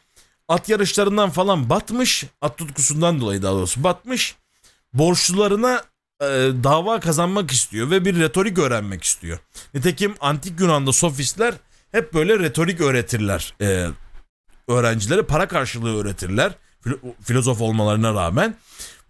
at 0.48 0.68
yarışlarından 0.68 1.30
falan 1.30 1.70
batmış, 1.70 2.24
at 2.40 2.58
tutkusundan 2.58 3.20
dolayı 3.20 3.42
daha 3.42 3.52
doğrusu 3.52 3.84
batmış. 3.84 4.36
Borçlularına 4.92 5.82
e, 6.20 6.26
dava 6.64 7.00
kazanmak 7.00 7.50
istiyor 7.50 7.90
ve 7.90 8.04
bir 8.04 8.18
retorik 8.20 8.58
öğrenmek 8.58 9.04
istiyor. 9.04 9.38
Nitekim 9.74 10.14
antik 10.20 10.60
Yunan'da 10.60 10.92
sofistler 10.92 11.54
hep 11.92 12.14
böyle 12.14 12.38
retorik 12.38 12.80
öğretirler 12.80 13.54
e, 13.60 13.86
öğrencilere 14.68 15.22
para 15.22 15.48
karşılığı 15.48 16.00
öğretirler 16.00 16.52
filozof 17.22 17.60
olmalarına 17.60 18.14
rağmen. 18.14 18.56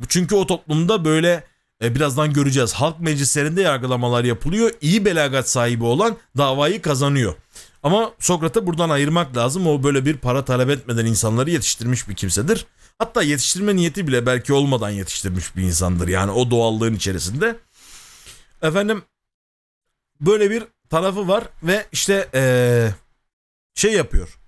Çünkü 0.08 0.34
o 0.34 0.46
toplumda 0.46 1.04
böyle 1.04 1.44
e, 1.82 1.94
birazdan 1.94 2.32
göreceğiz 2.32 2.72
halk 2.72 3.00
meclislerinde 3.00 3.62
yargılamalar 3.62 4.24
yapılıyor. 4.24 4.70
İyi 4.80 5.04
belagat 5.04 5.50
sahibi 5.50 5.84
olan 5.84 6.16
davayı 6.36 6.82
kazanıyor. 6.82 7.34
Ama 7.82 8.12
Sokrat'ı 8.18 8.66
buradan 8.66 8.90
ayırmak 8.90 9.36
lazım. 9.36 9.66
O 9.66 9.82
böyle 9.82 10.04
bir 10.04 10.16
para 10.16 10.44
talep 10.44 10.70
etmeden 10.70 11.06
insanları 11.06 11.50
yetiştirmiş 11.50 12.08
bir 12.08 12.14
kimsedir. 12.14 12.66
Hatta 12.98 13.22
yetiştirme 13.22 13.76
niyeti 13.76 14.06
bile 14.06 14.26
belki 14.26 14.52
olmadan 14.52 14.90
yetiştirmiş 14.90 15.56
bir 15.56 15.62
insandır. 15.62 16.08
Yani 16.08 16.30
o 16.30 16.50
doğallığın 16.50 16.94
içerisinde. 16.94 17.56
Efendim 18.62 19.02
böyle 20.20 20.50
bir 20.50 20.64
tarafı 20.90 21.28
var 21.28 21.44
ve 21.62 21.86
işte 21.92 22.28
ee, 22.34 22.90
şey 23.74 23.92
yapıyor 23.92 24.38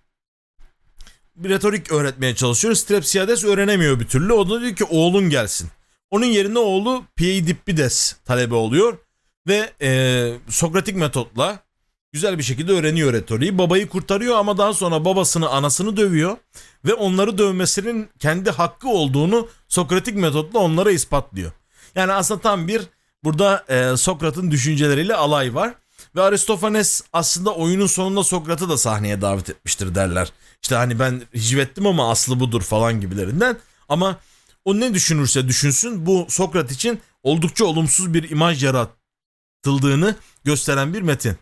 bir 1.39 1.49
retorik 1.49 1.93
öğretmeye 1.93 2.35
çalışıyor. 2.35 2.75
Strepsiades 2.75 3.45
öğrenemiyor 3.45 4.01
bir 4.01 4.07
türlü. 4.07 4.33
O 4.33 4.51
da 4.51 4.61
diyor 4.61 4.77
ki 4.77 4.85
oğlun 4.85 5.31
gelsin. 5.31 5.69
Onun 6.11 6.27
yerine 6.27 6.59
oğlu 6.59 7.05
Piedippides 7.17 8.17
talebe 8.25 8.55
oluyor. 8.55 8.99
Ve 9.49 9.73
e, 9.83 10.33
Sokratik 10.49 10.97
metotla 10.97 11.59
güzel 12.13 12.39
bir 12.39 12.43
şekilde 12.43 12.73
öğreniyor 12.73 13.13
retoriği. 13.13 13.59
Babayı 13.59 13.89
kurtarıyor 13.89 14.37
ama 14.37 14.59
daha 14.59 14.75
sonra 14.75 15.05
babasını 15.05 15.49
anasını 15.49 15.97
dövüyor. 15.97 16.37
Ve 16.85 16.95
onları 16.95 17.39
dövmesinin 17.39 18.09
kendi 18.19 18.51
hakkı 18.51 18.89
olduğunu 18.89 19.49
Sokratik 19.69 20.17
metotla 20.17 20.59
onlara 20.59 20.91
ispatlıyor. 20.91 21.53
Yani 21.95 22.13
aslında 22.13 22.41
tam 22.41 22.69
bir 22.69 22.83
burada 23.25 23.65
e, 23.69 23.97
Sokrat'ın 23.97 24.51
düşünceleriyle 24.51 25.15
alay 25.15 25.55
var. 25.55 25.75
Ve 26.17 26.23
Aristofanes 26.23 27.03
aslında 27.13 27.55
oyunun 27.55 27.87
sonunda 27.87 28.25
Sokrat'ı 28.25 28.69
da 28.69 28.79
sahneye 28.79 29.21
davet 29.21 29.51
etmiştir 29.51 29.95
derler. 29.95 30.33
İşte 30.63 30.75
hani 30.75 30.99
ben 30.99 31.23
hicvettim 31.35 31.87
ama 31.87 32.11
aslı 32.11 32.41
budur 32.41 32.63
falan 32.63 33.01
gibilerinden. 33.01 33.57
Ama 33.89 34.19
o 34.69 34.81
ne 34.81 34.95
düşünürse 34.95 35.49
düşünsün 35.49 36.07
bu 36.07 36.27
Sokrat 36.29 36.73
için 36.73 37.01
oldukça 37.23 37.65
olumsuz 37.65 38.15
bir 38.15 38.31
imaj 38.31 38.65
yaratıldığını 38.65 40.17
gösteren 40.45 40.95
bir 40.95 41.03
metin. 41.03 41.37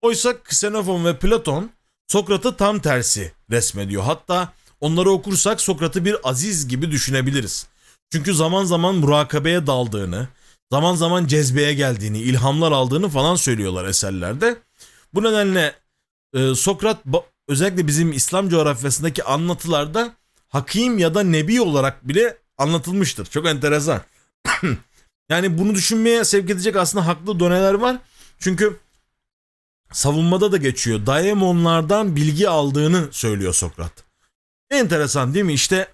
Oysa 0.00 0.30
Xenofon 0.30 1.04
ve 1.04 1.18
Platon 1.18 1.70
Sokrat'ı 2.08 2.56
tam 2.56 2.78
tersi 2.78 3.32
resmediyor. 3.50 4.02
Hatta 4.02 4.52
onları 4.80 5.10
okursak 5.10 5.60
Sokrat'ı 5.60 6.04
bir 6.04 6.16
aziz 6.24 6.68
gibi 6.68 6.90
düşünebiliriz. 6.90 7.66
Çünkü 8.12 8.34
zaman 8.34 8.64
zaman 8.64 8.94
murakabeye 8.94 9.66
daldığını, 9.66 10.28
zaman 10.70 10.94
zaman 10.94 11.26
cezbeye 11.26 11.74
geldiğini, 11.74 12.18
ilhamlar 12.18 12.72
aldığını 12.72 13.08
falan 13.08 13.36
söylüyorlar 13.36 13.84
eserlerde. 13.84 14.56
Bu 15.14 15.22
nedenle 15.22 15.74
e, 16.34 16.54
Sokrat 16.54 16.98
özellikle 17.48 17.86
bizim 17.86 18.12
İslam 18.12 18.48
coğrafyasındaki 18.48 19.24
anlatılarda 19.24 20.14
hakim 20.48 20.98
ya 20.98 21.14
da 21.14 21.22
nebi 21.22 21.60
olarak 21.60 22.08
bile 22.08 22.41
anlatılmıştır. 22.62 23.26
Çok 23.26 23.46
enteresan. 23.46 24.00
yani 25.28 25.58
bunu 25.58 25.74
düşünmeye 25.74 26.24
sevk 26.24 26.50
edecek 26.50 26.76
aslında 26.76 27.06
haklı 27.06 27.40
doneler 27.40 27.74
var. 27.74 27.96
Çünkü 28.38 28.76
savunmada 29.92 30.52
da 30.52 30.56
geçiyor. 30.56 31.06
Daemonlardan 31.06 32.16
bilgi 32.16 32.48
aldığını 32.48 33.08
söylüyor 33.10 33.52
Sokrat. 33.52 33.92
Enteresan 34.70 35.34
değil 35.34 35.44
mi? 35.44 35.52
İşte 35.52 35.88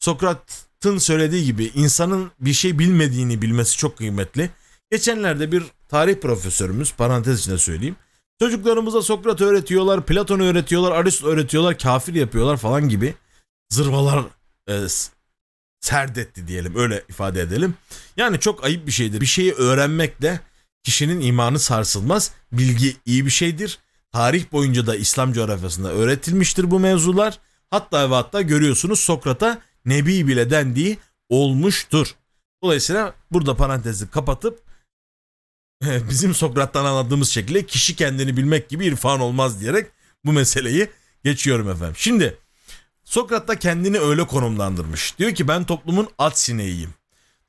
Sokrat'ın 0.00 0.98
söylediği 0.98 1.44
gibi 1.44 1.64
insanın 1.74 2.30
bir 2.40 2.52
şey 2.52 2.78
bilmediğini 2.78 3.42
bilmesi 3.42 3.76
çok 3.76 3.98
kıymetli. 3.98 4.50
Geçenlerde 4.90 5.52
bir 5.52 5.64
tarih 5.88 6.20
profesörümüz 6.20 6.94
parantez 6.94 7.40
içinde 7.40 7.58
söyleyeyim. 7.58 7.96
Çocuklarımıza 8.38 9.02
Sokrat 9.02 9.40
öğretiyorlar, 9.40 10.06
Platon 10.06 10.40
öğretiyorlar, 10.40 10.92
Aristo 10.92 11.28
öğretiyorlar, 11.28 11.78
kafir 11.78 12.14
yapıyorlar 12.14 12.56
falan 12.56 12.88
gibi 12.88 13.14
zırvalar 13.70 14.24
e, 14.68 14.86
serdetti 15.86 16.48
diyelim 16.48 16.76
öyle 16.76 17.04
ifade 17.08 17.40
edelim. 17.40 17.74
Yani 18.16 18.40
çok 18.40 18.64
ayıp 18.64 18.86
bir 18.86 18.92
şeydir. 18.92 19.20
Bir 19.20 19.26
şeyi 19.26 19.52
öğrenmekle 19.52 20.40
kişinin 20.84 21.20
imanı 21.20 21.58
sarsılmaz. 21.58 22.30
Bilgi 22.52 22.96
iyi 23.04 23.26
bir 23.26 23.30
şeydir. 23.30 23.78
Tarih 24.12 24.52
boyunca 24.52 24.86
da 24.86 24.96
İslam 24.96 25.32
coğrafyasında 25.32 25.92
öğretilmiştir 25.92 26.70
bu 26.70 26.80
mevzular. 26.80 27.38
Hatta 27.70 28.10
ve 28.10 28.14
hatta 28.14 28.42
görüyorsunuz 28.42 29.00
Sokrat'a 29.00 29.62
nebi 29.84 30.26
bile 30.26 30.50
dendiği 30.50 30.98
olmuştur. 31.28 32.14
Dolayısıyla 32.62 33.14
burada 33.30 33.56
parantezi 33.56 34.10
kapatıp 34.10 34.62
bizim 36.10 36.34
Sokrat'tan 36.34 36.84
anladığımız 36.84 37.30
şekilde 37.30 37.66
kişi 37.66 37.96
kendini 37.96 38.36
bilmek 38.36 38.68
gibi 38.68 38.86
irfan 38.86 39.20
olmaz 39.20 39.60
diyerek 39.60 39.90
bu 40.24 40.32
meseleyi 40.32 40.88
geçiyorum 41.24 41.70
efendim. 41.70 41.94
Şimdi 41.98 42.38
Sokrat 43.06 43.48
da 43.48 43.58
kendini 43.58 43.98
öyle 43.98 44.26
konumlandırmış. 44.26 45.18
Diyor 45.18 45.34
ki 45.34 45.48
ben 45.48 45.64
toplumun 45.64 46.08
at 46.18 46.38
sineğiyim. 46.38 46.94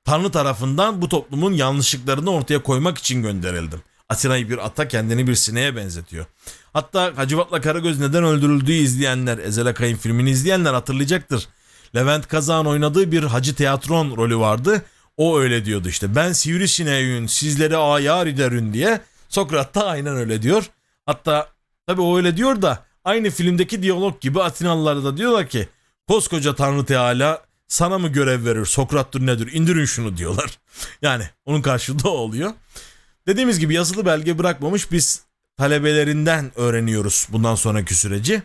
Tanrı 0.06 0.32
tarafından 0.32 1.02
bu 1.02 1.10
toplumun 1.10 1.54
yanlışlıklarını 1.54 2.32
ortaya 2.32 2.64
koymak 2.64 2.98
için 2.98 3.22
gönderildim. 3.22 3.82
Atina'yı 4.10 4.50
bir 4.50 4.66
ata 4.66 4.88
kendini 4.88 5.28
bir 5.28 5.36
sineğe 5.36 5.76
benzetiyor. 5.76 6.26
Hatta 6.74 7.14
Hacivat'la 7.16 7.62
Karagöz 7.62 8.00
neden 8.00 8.24
öldürüldüğü 8.24 8.74
izleyenler, 8.74 9.38
Ezel 9.38 9.68
Akay'ın 9.68 9.96
filmini 9.96 10.30
izleyenler 10.30 10.74
hatırlayacaktır. 10.74 11.48
Levent 11.96 12.28
Kazak'ın 12.28 12.66
oynadığı 12.66 13.12
bir 13.12 13.24
hacı 13.24 13.56
tiyatron 13.56 14.18
rolü 14.18 14.38
vardı. 14.38 14.82
O 15.18 15.40
öyle 15.40 15.66
diyordu 15.66 15.90
işte. 15.90 16.16
Ben 16.16 16.32
sivrisineğin 16.32 17.28
sizlere 17.28 17.78
ayar 17.78 18.28
ederün 18.28 18.74
diye. 18.74 19.02
Sokrat 19.30 19.76
da 19.76 19.86
aynen 19.86 20.16
öyle 20.16 20.42
diyor. 20.42 20.70
Hatta 21.06 21.50
tabi 21.88 22.02
o 22.02 22.18
öyle 22.18 22.38
diyor 22.38 22.62
da 22.62 22.87
aynı 23.08 23.30
filmdeki 23.30 23.84
diyalog 23.84 24.22
gibi 24.22 24.44
Atinalılar 24.44 25.04
da 25.04 25.18
diyorlar 25.18 25.48
ki 25.48 25.68
koskoca 26.08 26.56
Tanrı 26.56 26.86
Teala 26.86 27.42
sana 27.68 28.00
mı 28.00 28.08
görev 28.08 28.46
verir 28.46 28.66
Sokrat'tır 28.66 29.26
nedir 29.26 29.54
indirin 29.54 29.86
şunu 29.86 30.18
diyorlar. 30.18 30.60
Yani 31.02 31.24
onun 31.46 31.62
karşılığı 31.62 32.10
oluyor. 32.10 32.52
Dediğimiz 33.28 33.60
gibi 33.60 33.74
yazılı 33.74 34.06
belge 34.06 34.38
bırakmamış 34.38 34.92
biz 34.92 35.22
talebelerinden 35.58 36.52
öğreniyoruz 36.56 37.28
bundan 37.32 37.56
sonraki 37.56 37.96
süreci. 37.96 38.42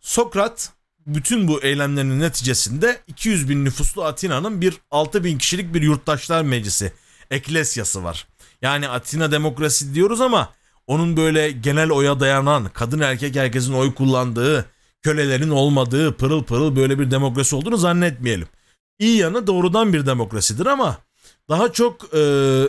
Sokrat 0.00 0.72
bütün 1.06 1.48
bu 1.48 1.62
eylemlerinin 1.62 2.20
neticesinde 2.20 3.00
200 3.06 3.48
bin 3.48 3.64
nüfuslu 3.64 4.04
Atina'nın 4.04 4.60
bir 4.60 4.74
6 4.90 5.24
bin 5.24 5.38
kişilik 5.38 5.74
bir 5.74 5.82
yurttaşlar 5.82 6.42
meclisi, 6.42 6.92
eklesyası 7.30 8.04
var. 8.04 8.26
Yani 8.62 8.88
Atina 8.88 9.32
demokrasi 9.32 9.94
diyoruz 9.94 10.20
ama 10.20 10.52
onun 10.90 11.16
böyle 11.16 11.50
genel 11.50 11.90
oya 11.90 12.20
dayanan, 12.20 12.70
kadın 12.74 13.00
erkek 13.00 13.36
herkesin 13.36 13.72
oy 13.72 13.94
kullandığı, 13.94 14.64
kölelerin 15.02 15.50
olmadığı, 15.50 16.16
pırıl 16.16 16.44
pırıl 16.44 16.76
böyle 16.76 16.98
bir 16.98 17.10
demokrasi 17.10 17.56
olduğunu 17.56 17.76
zannetmeyelim. 17.76 18.48
İyi 18.98 19.16
yanı 19.16 19.46
doğrudan 19.46 19.92
bir 19.92 20.06
demokrasidir 20.06 20.66
ama 20.66 20.98
daha 21.48 21.72
çok 21.72 22.14
e, 22.14 22.18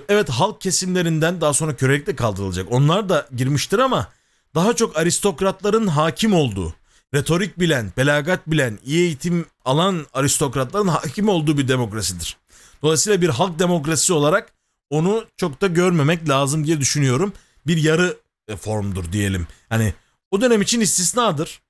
evet 0.10 0.30
halk 0.30 0.62
kesimlerinden 0.62 1.42
daha 1.42 1.54
sonra 1.54 1.76
kölelik 1.76 2.08
de 2.08 2.16
kaldırılacak. 2.16 2.68
Onlar 2.72 3.10
da 3.10 3.28
girmiştir 3.36 3.80
ama 3.80 4.08
daha 4.56 4.74
çok 4.74 4.98
aristokratların 4.98 5.88
hakim 5.88 6.34
olduğu, 6.34 6.74
retorik 7.14 7.60
bilen, 7.60 7.92
belagat 7.98 8.48
bilen, 8.48 8.80
iyi 8.86 9.00
eğitim 9.00 9.46
alan 9.66 10.06
aristokratların 10.14 10.88
hakim 10.88 11.30
olduğu 11.30 11.58
bir 11.58 11.68
demokrasidir. 11.68 12.38
Dolayısıyla 12.82 13.22
bir 13.22 13.30
halk 13.30 13.60
demokrasisi 13.60 14.14
olarak 14.14 14.54
onu 14.90 15.26
çok 15.38 15.62
da 15.62 15.68
görmemek 15.68 16.30
lazım 16.30 16.66
diye 16.66 16.80
düşünüyorum. 16.80 17.34
Bir 17.68 17.78
yarı 17.78 18.18
e, 18.48 18.56
formdur 18.56 19.12
diyelim. 19.12 19.48
Hani 19.70 19.94
o 20.32 20.42
dönem 20.42 20.62
için 20.62 20.80
istisnadır. 20.80 21.62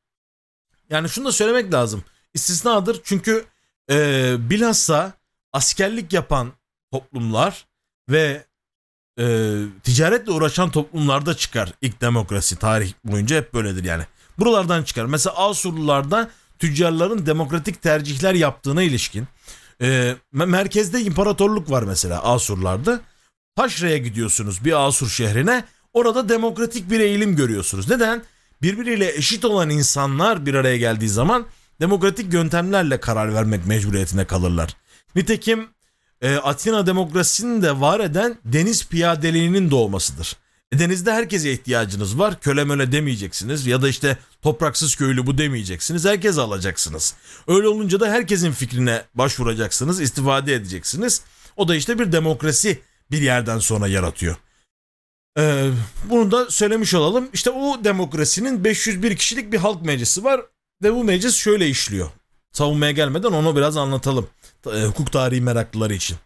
Yani 0.90 1.10
şunu 1.10 1.26
da 1.26 1.32
söylemek 1.32 1.74
lazım. 1.74 2.04
İstisnadır 2.34 3.02
çünkü 3.04 3.46
e, 3.92 4.36
bilhassa 4.50 5.14
askerlik 5.54 6.14
yapan 6.14 6.52
toplumlar 6.92 7.66
ve 8.10 8.46
e, 9.20 9.56
ticaretle 9.84 10.32
uğraşan 10.32 10.72
toplumlarda 10.72 11.38
çıkar 11.38 11.74
ilk 11.82 12.02
demokrasi. 12.02 12.56
Tarih 12.56 12.94
boyunca 13.04 13.36
hep 13.36 13.54
böyledir 13.54 13.84
yani. 13.84 14.04
Buralardan 14.40 14.84
çıkar. 14.84 15.06
Mesela 15.06 15.36
Asurlularda 15.36 16.32
tüccarların 16.60 17.26
demokratik 17.26 17.82
tercihler 17.82 18.34
yaptığına 18.34 18.84
ilişkin 18.84 19.28
e, 19.82 20.16
merkezde 20.34 21.02
imparatorluk 21.02 21.72
var 21.72 21.84
mesela 21.84 22.24
Asurlarda. 22.24 23.02
Taşra'ya 23.56 23.98
gidiyorsunuz 23.98 24.66
bir 24.66 24.88
Asur 24.88 25.10
şehrine. 25.10 25.66
Orada 25.94 26.30
demokratik 26.30 26.92
bir 26.92 27.00
eğilim 27.00 27.36
görüyorsunuz. 27.36 27.90
Neden? 27.90 28.24
Birbiriyle 28.62 29.16
eşit 29.16 29.46
olan 29.46 29.70
insanlar 29.70 30.46
bir 30.46 30.54
araya 30.54 30.78
geldiği 30.78 31.10
zaman 31.10 31.46
demokratik 31.82 32.34
yöntemlerle 32.34 33.00
karar 33.00 33.34
vermek 33.34 33.66
mecburiyetine 33.66 34.26
kalırlar. 34.26 34.76
Nitekim 35.16 35.68
e, 36.22 36.36
Atina 36.36 36.88
demokrasisini 36.88 37.64
de 37.64 37.80
var 37.80 38.00
eden 38.00 38.38
deniz 38.46 38.88
piyadeliğinin 38.88 39.72
doğmasıdır. 39.72 40.38
E, 40.72 40.80
denizde 40.80 41.12
herkese 41.12 41.54
ihtiyacınız 41.54 42.20
var. 42.20 42.40
Köle 42.40 42.64
möle 42.64 42.92
demeyeceksiniz 42.92 43.66
ya 43.66 43.82
da 43.82 43.90
işte 43.90 44.18
topraksız 44.42 44.96
köylü 44.96 45.26
bu 45.26 45.38
demeyeceksiniz. 45.38 46.06
Herkes 46.06 46.38
alacaksınız. 46.38 47.14
Öyle 47.48 47.68
olunca 47.68 48.00
da 48.00 48.10
herkesin 48.10 48.52
fikrine 48.52 49.04
başvuracaksınız, 49.16 50.02
istifade 50.02 50.54
edeceksiniz. 50.54 51.22
O 51.58 51.68
da 51.68 51.76
işte 51.76 52.00
bir 52.00 52.12
demokrasi 52.12 52.80
bir 53.12 53.22
yerden 53.22 53.60
sonra 53.60 53.88
yaratıyor. 53.88 54.36
Ee, 55.38 55.70
bunu 56.10 56.32
da 56.32 56.52
söylemiş 56.52 56.94
olalım. 56.94 57.30
İşte 57.34 57.50
o 57.50 57.84
demokrasinin 57.84 58.64
501 58.64 59.16
kişilik 59.16 59.52
bir 59.52 59.58
halk 59.58 59.82
meclisi 59.82 60.24
var 60.24 60.42
ve 60.84 60.94
bu 60.94 61.04
meclis 61.04 61.36
şöyle 61.36 61.68
işliyor. 61.68 62.10
Savunmaya 62.52 62.92
gelmeden 62.92 63.32
onu 63.32 63.56
biraz 63.56 63.78
anlatalım. 63.78 64.28
E, 64.74 64.84
hukuk 64.84 65.12
tarihi 65.12 65.42
meraklıları 65.42 65.94
için. 65.94 66.18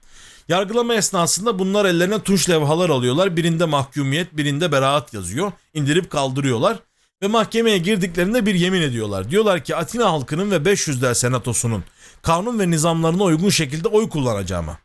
Yargılama 0.48 0.94
esnasında 0.94 1.60
bunlar 1.60 1.86
ellerine 1.86 2.20
tunç 2.20 2.50
levhalar 2.50 2.90
alıyorlar. 2.90 3.38
Birinde 3.38 3.66
mahkumiyet, 3.66 4.38
birinde 4.38 4.72
beraat 4.72 5.14
yazıyor. 5.14 5.52
İndirip 5.74 6.10
kaldırıyorlar. 6.10 6.80
Ve 7.22 7.28
mahkemeye 7.28 7.78
girdiklerinde 7.78 8.46
bir 8.46 8.56
yemin 8.56 8.82
ediyorlar. 8.82 9.32
Diyorlar 9.32 9.64
ki 9.64 9.76
Atina 9.76 10.12
halkının 10.12 10.52
ve 10.52 10.56
500'ler 10.56 11.16
senatosunun 11.16 11.84
kanun 12.22 12.60
ve 12.60 12.70
nizamlarına 12.70 13.24
uygun 13.24 13.50
şekilde 13.50 13.88
oy 13.88 14.10
kullanacağıma, 14.10 14.78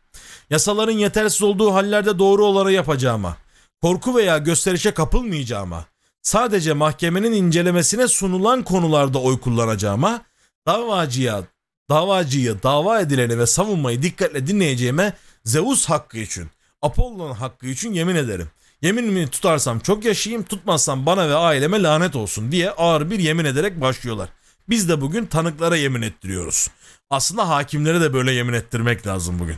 yasaların 0.49 0.93
yetersiz 0.93 1.41
olduğu 1.41 1.73
hallerde 1.73 2.19
doğru 2.19 2.45
olanı 2.45 2.71
yapacağıma, 2.71 3.37
korku 3.81 4.15
veya 4.15 4.37
gösterişe 4.37 4.91
kapılmayacağıma, 4.91 5.85
sadece 6.21 6.73
mahkemenin 6.73 7.31
incelemesine 7.31 8.07
sunulan 8.07 8.63
konularda 8.63 9.21
oy 9.21 9.39
kullanacağıma, 9.39 10.21
davacıya, 10.67 11.43
davacıyı, 11.89 12.63
dava 12.63 13.01
edileni 13.01 13.39
ve 13.39 13.45
savunmayı 13.45 14.01
dikkatle 14.01 14.47
dinleyeceğime 14.47 15.13
Zeus 15.45 15.85
hakkı 15.85 16.17
için, 16.17 16.47
Apollon 16.81 17.33
hakkı 17.33 17.67
için 17.67 17.93
yemin 17.93 18.15
ederim. 18.15 18.47
Yeminimi 18.81 19.27
tutarsam 19.27 19.79
çok 19.79 20.05
yaşayayım, 20.05 20.43
tutmazsam 20.43 21.05
bana 21.05 21.29
ve 21.29 21.35
aileme 21.35 21.83
lanet 21.83 22.15
olsun 22.15 22.51
diye 22.51 22.71
ağır 22.71 23.11
bir 23.11 23.19
yemin 23.19 23.45
ederek 23.45 23.81
başlıyorlar. 23.81 24.29
Biz 24.69 24.89
de 24.89 25.01
bugün 25.01 25.25
tanıklara 25.25 25.75
yemin 25.75 26.01
ettiriyoruz. 26.01 26.67
Aslında 27.09 27.49
hakimlere 27.49 28.01
de 28.01 28.13
böyle 28.13 28.31
yemin 28.31 28.53
ettirmek 28.53 29.07
lazım 29.07 29.39
bugün. 29.39 29.57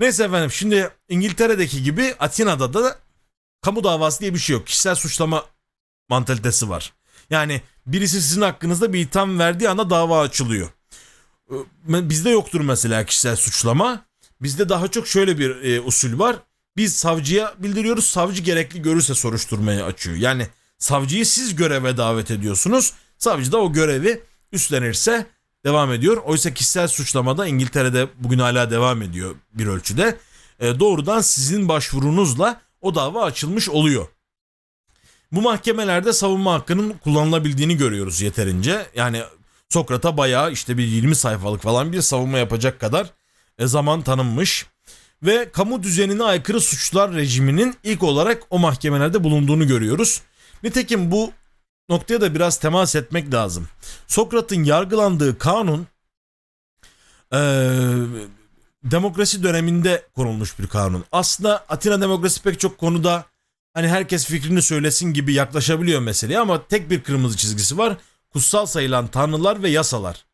Neyse 0.00 0.24
efendim 0.24 0.50
şimdi 0.50 0.90
İngiltere'deki 1.08 1.82
gibi 1.82 2.14
Atina'da 2.18 2.74
da 2.74 2.98
kamu 3.60 3.84
davası 3.84 4.20
diye 4.20 4.34
bir 4.34 4.38
şey 4.38 4.54
yok. 4.56 4.66
Kişisel 4.66 4.94
suçlama 4.94 5.44
mantalitesi 6.08 6.70
var. 6.70 6.92
Yani 7.30 7.62
birisi 7.86 8.22
sizin 8.22 8.42
hakkınızda 8.42 8.92
bir 8.92 9.00
itham 9.00 9.38
verdiği 9.38 9.68
anda 9.68 9.90
dava 9.90 10.20
açılıyor. 10.20 10.68
Ee, 11.50 12.10
bizde 12.10 12.30
yoktur 12.30 12.60
mesela 12.60 13.04
kişisel 13.06 13.36
suçlama. 13.36 14.06
Bizde 14.40 14.68
daha 14.68 14.88
çok 14.88 15.08
şöyle 15.08 15.38
bir 15.38 15.64
e, 15.64 15.80
usul 15.80 16.18
var. 16.18 16.36
Biz 16.76 16.96
savcıya 16.96 17.54
bildiriyoruz. 17.58 18.04
Savcı 18.04 18.42
gerekli 18.42 18.82
görürse 18.82 19.14
soruşturmayı 19.14 19.84
açıyor. 19.84 20.16
Yani 20.16 20.46
savcıyı 20.78 21.26
siz 21.26 21.56
göreve 21.56 21.96
davet 21.96 22.30
ediyorsunuz. 22.30 22.92
Savcı 23.18 23.52
da 23.52 23.58
o 23.58 23.72
görevi 23.72 24.22
üstlenirse 24.52 25.26
devam 25.64 25.92
ediyor. 25.92 26.16
Oysa 26.16 26.54
kişisel 26.54 26.88
suçlamada 26.88 27.46
İngiltere'de 27.46 28.08
bugün 28.18 28.38
hala 28.38 28.70
devam 28.70 29.02
ediyor 29.02 29.34
bir 29.54 29.66
ölçüde. 29.66 30.18
E, 30.60 30.80
doğrudan 30.80 31.20
sizin 31.20 31.68
başvurunuzla 31.68 32.60
o 32.80 32.94
dava 32.94 33.24
açılmış 33.24 33.68
oluyor. 33.68 34.08
Bu 35.32 35.42
mahkemelerde 35.42 36.12
savunma 36.12 36.54
hakkının 36.54 36.92
kullanılabildiğini 36.92 37.76
görüyoruz 37.76 38.20
yeterince. 38.20 38.86
Yani 38.94 39.22
Sokrat'a 39.68 40.16
bayağı 40.16 40.52
işte 40.52 40.78
bir 40.78 40.84
20 40.84 41.16
sayfalık 41.16 41.62
falan 41.62 41.92
bir 41.92 42.00
savunma 42.00 42.38
yapacak 42.38 42.80
kadar 42.80 43.10
e, 43.58 43.66
zaman 43.66 44.02
tanınmış. 44.02 44.66
Ve 45.22 45.50
kamu 45.52 45.82
düzenine 45.82 46.22
aykırı 46.22 46.60
suçlar 46.60 47.14
rejiminin 47.14 47.76
ilk 47.84 48.02
olarak 48.02 48.42
o 48.50 48.58
mahkemelerde 48.58 49.24
bulunduğunu 49.24 49.66
görüyoruz. 49.66 50.22
Nitekim 50.62 51.10
bu 51.10 51.32
noktaya 51.88 52.20
da 52.20 52.34
biraz 52.34 52.58
temas 52.58 52.96
etmek 52.96 53.34
lazım. 53.34 53.68
Sokrat'ın 54.06 54.64
yargılandığı 54.64 55.38
kanun 55.38 55.86
e, 57.32 57.40
demokrasi 58.84 59.42
döneminde 59.42 60.06
konulmuş 60.14 60.58
bir 60.58 60.66
kanun. 60.66 61.04
Aslında 61.12 61.64
Atina 61.68 62.00
demokrasi 62.00 62.42
pek 62.42 62.60
çok 62.60 62.78
konuda 62.78 63.24
hani 63.74 63.88
herkes 63.88 64.26
fikrini 64.26 64.62
söylesin 64.62 65.12
gibi 65.12 65.32
yaklaşabiliyor 65.32 66.00
meseleye 66.00 66.38
ama 66.38 66.66
tek 66.66 66.90
bir 66.90 67.02
kırmızı 67.02 67.36
çizgisi 67.36 67.78
var. 67.78 67.96
Kutsal 68.32 68.66
sayılan 68.66 69.06
tanrılar 69.06 69.62
ve 69.62 69.70
yasalar. 69.70 70.24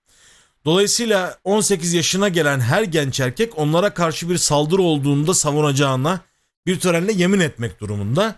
Dolayısıyla 0.64 1.38
18 1.44 1.92
yaşına 1.92 2.28
gelen 2.28 2.60
her 2.60 2.82
genç 2.82 3.20
erkek 3.20 3.58
onlara 3.58 3.94
karşı 3.94 4.30
bir 4.30 4.38
saldırı 4.38 4.82
olduğunda 4.82 5.34
savunacağına 5.34 6.20
bir 6.66 6.80
törenle 6.80 7.12
yemin 7.12 7.40
etmek 7.40 7.80
durumunda. 7.80 8.34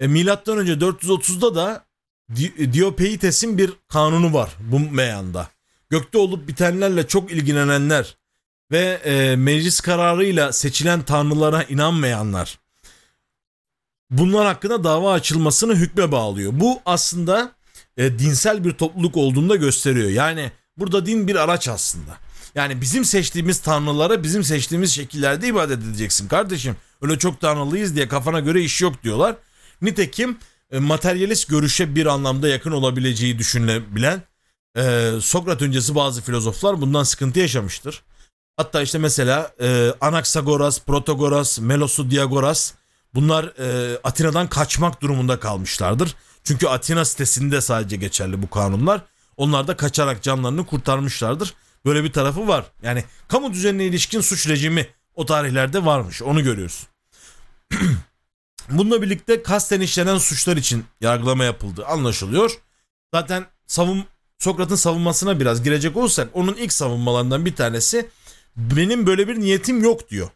E, 0.00 0.06
Milattan 0.06 0.58
önce 0.58 0.72
430'da 0.72 1.54
da 1.54 1.84
Diopeites'in 2.72 3.58
bir 3.58 3.72
kanunu 3.88 4.34
var 4.34 4.50
bu 4.60 4.78
meyanda. 4.78 5.48
Gökte 5.90 6.18
olup 6.18 6.48
bitenlerle 6.48 7.06
çok 7.06 7.32
ilgilenenler 7.32 8.16
ve 8.70 9.00
e, 9.04 9.36
meclis 9.36 9.80
kararıyla 9.80 10.52
seçilen 10.52 11.02
tanrılara 11.02 11.62
inanmayanlar 11.62 12.58
bunlar 14.10 14.46
hakkında 14.46 14.84
dava 14.84 15.12
açılmasını 15.12 15.76
hükme 15.76 16.12
bağlıyor. 16.12 16.52
Bu 16.54 16.80
aslında 16.86 17.52
e, 17.96 18.18
dinsel 18.18 18.64
bir 18.64 18.72
topluluk 18.72 19.16
olduğunu 19.16 19.48
da 19.48 19.56
gösteriyor. 19.56 20.08
Yani 20.08 20.52
burada 20.76 21.06
din 21.06 21.28
bir 21.28 21.36
araç 21.36 21.68
aslında. 21.68 22.18
Yani 22.54 22.80
bizim 22.80 23.04
seçtiğimiz 23.04 23.58
tanrılara 23.58 24.22
bizim 24.22 24.44
seçtiğimiz 24.44 24.92
şekillerde 24.94 25.48
ibadet 25.48 25.78
edeceksin 25.78 26.28
kardeşim. 26.28 26.76
Öyle 27.02 27.18
çok 27.18 27.40
tanrılıyız 27.40 27.96
diye 27.96 28.08
kafana 28.08 28.40
göre 28.40 28.62
iş 28.62 28.82
yok 28.82 29.02
diyorlar. 29.02 29.36
Nitekim 29.82 30.38
e, 30.70 30.78
materyalist 30.78 31.48
görüşe 31.48 31.94
bir 31.94 32.06
anlamda 32.06 32.48
yakın 32.48 32.72
olabileceği 32.72 33.38
düşünülebilen 33.38 34.22
e, 34.76 35.10
Sokrat 35.20 35.62
öncesi 35.62 35.94
bazı 35.94 36.22
filozoflar 36.22 36.80
bundan 36.80 37.02
sıkıntı 37.02 37.40
yaşamıştır. 37.40 38.02
Hatta 38.56 38.82
işte 38.82 38.98
mesela 38.98 39.54
e, 39.60 39.92
Anaksagoras, 40.00 40.80
Protagoras, 40.80 41.58
Melosu 41.58 42.10
Diagoras 42.10 42.72
bunlar 43.14 43.44
e, 43.44 43.98
Atina'dan 44.04 44.48
kaçmak 44.48 45.02
durumunda 45.02 45.40
kalmışlardır. 45.40 46.14
Çünkü 46.44 46.66
Atina 46.66 47.04
sitesinde 47.04 47.60
sadece 47.60 47.96
geçerli 47.96 48.42
bu 48.42 48.50
kanunlar. 48.50 49.00
Onlar 49.36 49.66
da 49.68 49.76
kaçarak 49.76 50.22
canlarını 50.22 50.66
kurtarmışlardır. 50.66 51.54
Böyle 51.84 52.04
bir 52.04 52.12
tarafı 52.12 52.48
var. 52.48 52.64
Yani 52.82 53.04
kamu 53.28 53.52
düzenine 53.52 53.84
ilişkin 53.84 54.20
suç 54.20 54.48
rejimi 54.48 54.88
o 55.14 55.26
tarihlerde 55.26 55.84
varmış. 55.84 56.22
Onu 56.22 56.42
görüyoruz. 56.42 56.86
Bununla 58.70 59.02
birlikte 59.02 59.42
kasten 59.42 59.80
işlenen 59.80 60.18
suçlar 60.18 60.56
için 60.56 60.84
yargılama 61.00 61.44
yapıldı 61.44 61.86
anlaşılıyor. 61.86 62.58
Zaten 63.14 63.46
savun 63.66 64.04
Sokrat'ın 64.38 64.76
savunmasına 64.76 65.40
biraz 65.40 65.62
girecek 65.62 65.96
olursak 65.96 66.28
onun 66.32 66.54
ilk 66.54 66.72
savunmalarından 66.72 67.46
bir 67.46 67.56
tanesi 67.56 68.10
benim 68.56 69.06
böyle 69.06 69.28
bir 69.28 69.40
niyetim 69.40 69.82
yok 69.82 70.10
diyor. 70.10 70.28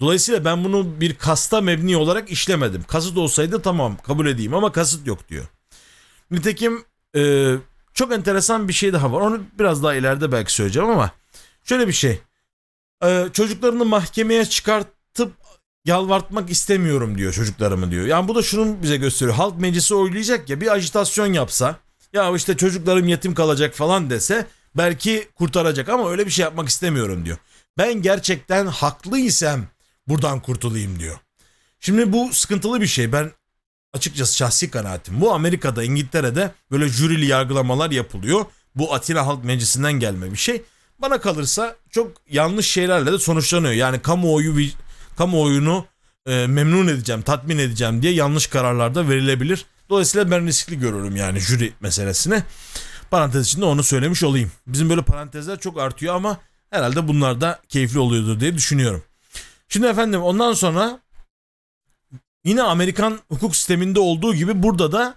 Dolayısıyla 0.00 0.44
ben 0.44 0.64
bunu 0.64 1.00
bir 1.00 1.14
kasta 1.14 1.60
mebni 1.60 1.96
olarak 1.96 2.30
işlemedim. 2.30 2.82
Kasıt 2.82 3.18
olsaydı 3.18 3.62
tamam 3.62 3.96
kabul 3.96 4.26
edeyim 4.26 4.54
ama 4.54 4.72
kasıt 4.72 5.06
yok 5.06 5.28
diyor. 5.28 5.44
Nitekim 6.30 6.84
e, 7.16 7.54
çok 7.94 8.12
enteresan 8.12 8.68
bir 8.68 8.72
şey 8.72 8.92
daha 8.92 9.12
var. 9.12 9.20
Onu 9.20 9.40
biraz 9.58 9.82
daha 9.82 9.94
ileride 9.94 10.32
belki 10.32 10.52
söyleyeceğim 10.52 10.90
ama 10.90 11.10
şöyle 11.64 11.88
bir 11.88 11.92
şey. 11.92 12.20
E, 13.04 13.28
çocuklarını 13.32 13.84
mahkemeye 13.84 14.44
çıkartıp 14.44 15.32
yalvartmak 15.84 16.50
istemiyorum 16.50 17.18
diyor 17.18 17.32
çocuklarımı 17.32 17.90
diyor. 17.90 18.06
Yani 18.06 18.28
bu 18.28 18.34
da 18.34 18.42
şunun 18.42 18.82
bize 18.82 18.96
gösteriyor. 18.96 19.36
Halk 19.36 19.60
meclisi 19.60 19.94
oylayacak 19.94 20.50
ya 20.50 20.60
bir 20.60 20.72
ajitasyon 20.72 21.32
yapsa 21.32 21.76
ya 22.12 22.34
işte 22.36 22.56
çocuklarım 22.56 23.08
yetim 23.08 23.34
kalacak 23.34 23.74
falan 23.74 24.10
dese 24.10 24.46
belki 24.76 25.28
kurtaracak 25.34 25.88
ama 25.88 26.10
öyle 26.10 26.26
bir 26.26 26.30
şey 26.30 26.42
yapmak 26.42 26.68
istemiyorum 26.68 27.24
diyor. 27.24 27.38
Ben 27.78 28.02
gerçekten 28.02 28.66
haklıysam 28.66 29.66
buradan 30.08 30.40
kurtulayım 30.40 30.98
diyor. 30.98 31.18
Şimdi 31.80 32.12
bu 32.12 32.32
sıkıntılı 32.32 32.80
bir 32.80 32.86
şey. 32.86 33.12
Ben 33.12 33.30
açıkçası 33.92 34.36
şahsi 34.36 34.70
kanaatim. 34.70 35.20
Bu 35.20 35.34
Amerika'da, 35.34 35.84
İngiltere'de 35.84 36.50
böyle 36.70 36.88
jürili 36.88 37.26
yargılamalar 37.26 37.90
yapılıyor. 37.90 38.46
Bu 38.74 38.94
Atina 38.94 39.26
Halk 39.26 39.44
Meclisi'nden 39.44 39.92
gelme 39.92 40.32
bir 40.32 40.36
şey. 40.36 40.62
Bana 40.98 41.20
kalırsa 41.20 41.76
çok 41.90 42.12
yanlış 42.30 42.70
şeylerle 42.70 43.12
de 43.12 43.18
sonuçlanıyor. 43.18 43.72
Yani 43.72 44.02
kamuoyu 44.02 44.68
kamuoyunu 45.16 45.86
e, 46.26 46.46
memnun 46.46 46.88
edeceğim, 46.88 47.22
tatmin 47.22 47.58
edeceğim 47.58 48.02
diye 48.02 48.12
yanlış 48.12 48.46
kararlar 48.46 48.94
da 48.94 49.08
verilebilir. 49.08 49.66
Dolayısıyla 49.90 50.30
ben 50.30 50.46
riskli 50.46 50.78
görüyorum 50.78 51.16
yani 51.16 51.40
jüri 51.40 51.72
meselesini. 51.80 52.42
Parantez 53.10 53.46
içinde 53.46 53.64
onu 53.64 53.82
söylemiş 53.82 54.22
olayım. 54.22 54.52
Bizim 54.66 54.90
böyle 54.90 55.02
parantezler 55.02 55.58
çok 55.58 55.80
artıyor 55.80 56.14
ama 56.14 56.40
herhalde 56.74 57.08
bunlar 57.08 57.40
da 57.40 57.60
keyifli 57.68 57.98
oluyordur 57.98 58.40
diye 58.40 58.54
düşünüyorum. 58.54 59.02
Şimdi 59.68 59.86
efendim 59.86 60.22
ondan 60.22 60.52
sonra 60.52 61.00
yine 62.44 62.62
Amerikan 62.62 63.20
hukuk 63.28 63.56
sisteminde 63.56 64.00
olduğu 64.00 64.34
gibi 64.34 64.62
burada 64.62 64.92
da 64.92 65.14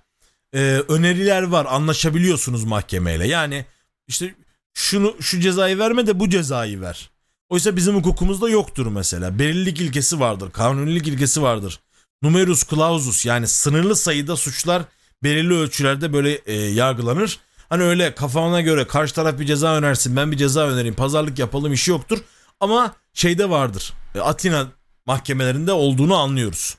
e, 0.53 0.59
öneriler 0.87 1.43
var. 1.43 1.67
Anlaşabiliyorsunuz 1.69 2.63
mahkemeyle. 2.63 3.27
Yani 3.27 3.65
işte 4.07 4.35
şunu 4.73 5.15
şu 5.19 5.39
cezayı 5.39 5.77
verme 5.77 6.07
de 6.07 6.19
bu 6.19 6.29
cezayı 6.29 6.81
ver. 6.81 7.09
Oysa 7.49 7.75
bizim 7.75 7.95
hukukumuzda 7.95 8.49
yoktur 8.49 8.85
mesela. 8.87 9.39
Belirlilik 9.39 9.81
ilkesi 9.81 10.19
vardır, 10.19 10.51
kanunilik 10.51 11.07
ilkesi 11.07 11.41
vardır. 11.41 11.79
Numerus 12.21 12.67
clausus 12.69 13.25
yani 13.25 13.47
sınırlı 13.47 13.95
sayıda 13.95 14.35
suçlar 14.35 14.83
belirli 15.23 15.53
ölçülerde 15.53 16.13
böyle 16.13 16.41
e, 16.45 16.53
yargılanır. 16.53 17.39
Hani 17.69 17.84
öyle 17.84 18.15
kafana 18.15 18.62
göre 18.62 18.88
karşı 18.88 19.13
taraf 19.13 19.39
bir 19.39 19.45
ceza 19.45 19.75
önersin 19.75 20.15
ben 20.15 20.32
bir 20.32 20.38
ceza 20.38 20.67
önereyim 20.67 20.95
pazarlık 20.95 21.39
yapalım 21.39 21.73
işi 21.73 21.91
yoktur. 21.91 22.19
Ama 22.60 22.95
şeyde 23.13 23.49
vardır 23.49 23.93
e, 24.15 24.19
Atina 24.19 24.67
mahkemelerinde 25.06 25.71
olduğunu 25.71 26.15
anlıyoruz. 26.15 26.77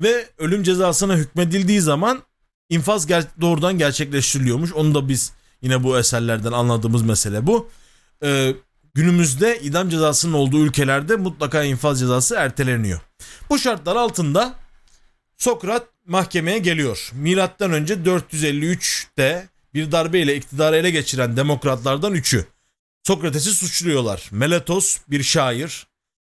Ve 0.00 0.28
ölüm 0.38 0.62
cezasına 0.62 1.16
hükmedildiği 1.16 1.80
zaman 1.80 2.22
infaz 2.68 3.10
ger- 3.10 3.40
doğrudan 3.40 3.78
gerçekleştiriliyormuş. 3.78 4.72
Onu 4.72 4.94
da 4.94 5.08
biz 5.08 5.32
yine 5.62 5.82
bu 5.82 5.98
eserlerden 5.98 6.52
anladığımız 6.52 7.02
mesele 7.02 7.46
bu. 7.46 7.68
Ee, 8.24 8.54
günümüzde 8.94 9.60
idam 9.60 9.88
cezasının 9.88 10.32
olduğu 10.32 10.66
ülkelerde 10.66 11.16
mutlaka 11.16 11.64
infaz 11.64 12.00
cezası 12.00 12.34
erteleniyor. 12.34 13.00
Bu 13.50 13.58
şartlar 13.58 13.96
altında 13.96 14.54
Sokrat 15.40 15.86
mahkemeye 16.06 16.58
geliyor. 16.58 17.10
Milattan 17.14 17.72
önce 17.72 17.94
453'te 17.94 19.48
bir 19.74 19.92
darbeyle 19.92 20.36
iktidarı 20.36 20.76
ele 20.76 20.90
geçiren 20.90 21.36
demokratlardan 21.36 22.14
üçü. 22.14 22.46
Sokrates'i 23.06 23.54
suçluyorlar. 23.54 24.28
Meletos 24.30 24.98
bir 25.08 25.22
şair, 25.22 25.86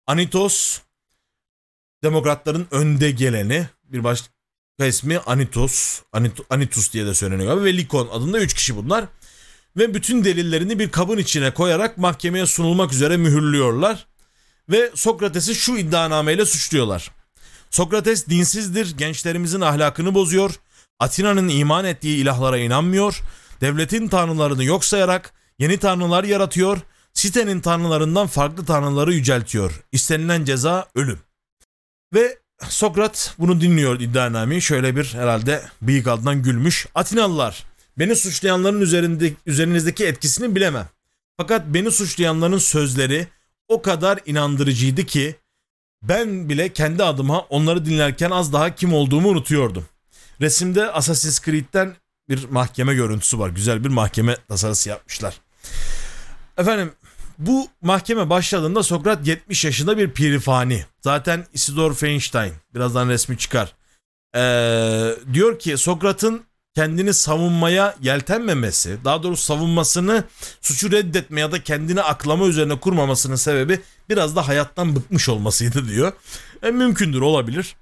Anitos 0.06 0.78
demokratların 2.02 2.66
önde 2.70 3.10
geleni, 3.10 3.66
bir 3.84 4.04
başka 4.04 4.28
ismi 4.86 5.18
Anitos, 5.18 6.02
Anit 6.12 6.40
Anitus 6.50 6.92
diye 6.92 7.06
de 7.06 7.14
söyleniyor 7.14 7.64
ve 7.64 7.76
Likon 7.76 8.08
adında 8.12 8.40
üç 8.40 8.54
kişi 8.54 8.76
bunlar. 8.76 9.04
Ve 9.76 9.94
bütün 9.94 10.24
delillerini 10.24 10.78
bir 10.78 10.90
kabın 10.90 11.18
içine 11.18 11.54
koyarak 11.54 11.98
mahkemeye 11.98 12.46
sunulmak 12.46 12.92
üzere 12.92 13.16
mühürlüyorlar. 13.16 14.06
Ve 14.70 14.90
Sokrates'i 14.94 15.54
şu 15.54 15.76
iddianameyle 15.76 16.46
suçluyorlar. 16.46 17.10
Sokrates 17.70 18.28
dinsizdir, 18.28 18.98
gençlerimizin 18.98 19.60
ahlakını 19.60 20.14
bozuyor, 20.14 20.54
Atina'nın 21.00 21.48
iman 21.48 21.84
ettiği 21.84 22.16
ilahlara 22.16 22.58
inanmıyor, 22.58 23.22
devletin 23.60 24.08
tanrılarını 24.08 24.64
yok 24.64 24.84
sayarak 24.84 25.32
yeni 25.58 25.78
tanrılar 25.78 26.24
yaratıyor, 26.24 26.78
sitenin 27.12 27.60
tanrılarından 27.60 28.26
farklı 28.26 28.64
tanrıları 28.64 29.14
yüceltiyor. 29.14 29.84
İstenilen 29.92 30.44
ceza 30.44 30.88
ölüm. 30.94 31.18
Ve 32.14 32.38
Sokrat 32.68 33.34
bunu 33.38 33.60
dinliyor 33.60 34.00
iddianameyi 34.00 34.62
şöyle 34.62 34.96
bir 34.96 35.04
herhalde 35.14 35.62
bıyık 35.82 36.06
altından 36.06 36.42
gülmüş. 36.42 36.86
Atinalılar 36.94 37.64
beni 37.98 38.16
suçlayanların 38.16 38.80
üzerinde, 38.80 39.32
üzerinizdeki 39.46 40.06
etkisini 40.06 40.54
bilemem. 40.54 40.88
Fakat 41.36 41.66
beni 41.66 41.90
suçlayanların 41.90 42.58
sözleri 42.58 43.26
o 43.68 43.82
kadar 43.82 44.18
inandırıcıydı 44.26 45.04
ki 45.04 45.36
ben 46.02 46.48
bile 46.48 46.72
kendi 46.72 47.04
adıma 47.04 47.40
onları 47.40 47.84
dinlerken 47.84 48.30
az 48.30 48.52
daha 48.52 48.74
kim 48.74 48.94
olduğumu 48.94 49.28
unutuyordum. 49.28 49.86
Resimde 50.40 50.92
Assassin's 50.92 51.40
Creed'den 51.44 51.96
bir 52.28 52.48
mahkeme 52.48 52.94
görüntüsü 52.94 53.38
var. 53.38 53.48
Güzel 53.48 53.84
bir 53.84 53.88
mahkeme 53.88 54.36
tasarısı 54.48 54.88
yapmışlar. 54.88 55.40
Efendim 56.58 56.92
bu 57.38 57.68
mahkeme 57.82 58.30
başladığında 58.30 58.82
Sokrat 58.82 59.26
70 59.26 59.64
yaşında 59.64 59.98
bir 59.98 60.10
pirifani. 60.10 60.84
Zaten 61.00 61.46
Isidor 61.52 61.94
Feinstein 61.94 62.52
birazdan 62.74 63.08
resmi 63.08 63.38
çıkar. 63.38 63.74
Ee, 64.36 65.14
diyor 65.32 65.58
ki 65.58 65.76
Sokrat'ın 65.76 66.42
kendini 66.74 67.14
savunmaya 67.14 67.96
yeltenmemesi, 68.02 68.98
daha 69.04 69.22
doğrusu 69.22 69.42
savunmasını 69.44 70.24
suçu 70.60 70.92
reddetme 70.92 71.40
ya 71.40 71.52
da 71.52 71.62
kendini 71.62 72.02
aklama 72.02 72.46
üzerine 72.46 72.80
kurmamasının 72.80 73.36
sebebi 73.36 73.80
biraz 74.08 74.36
da 74.36 74.48
hayattan 74.48 74.96
bıkmış 74.96 75.28
olmasıydı 75.28 75.88
diyor. 75.88 76.12
E, 76.62 76.70
mümkündür 76.70 77.20
olabilir. 77.20 77.76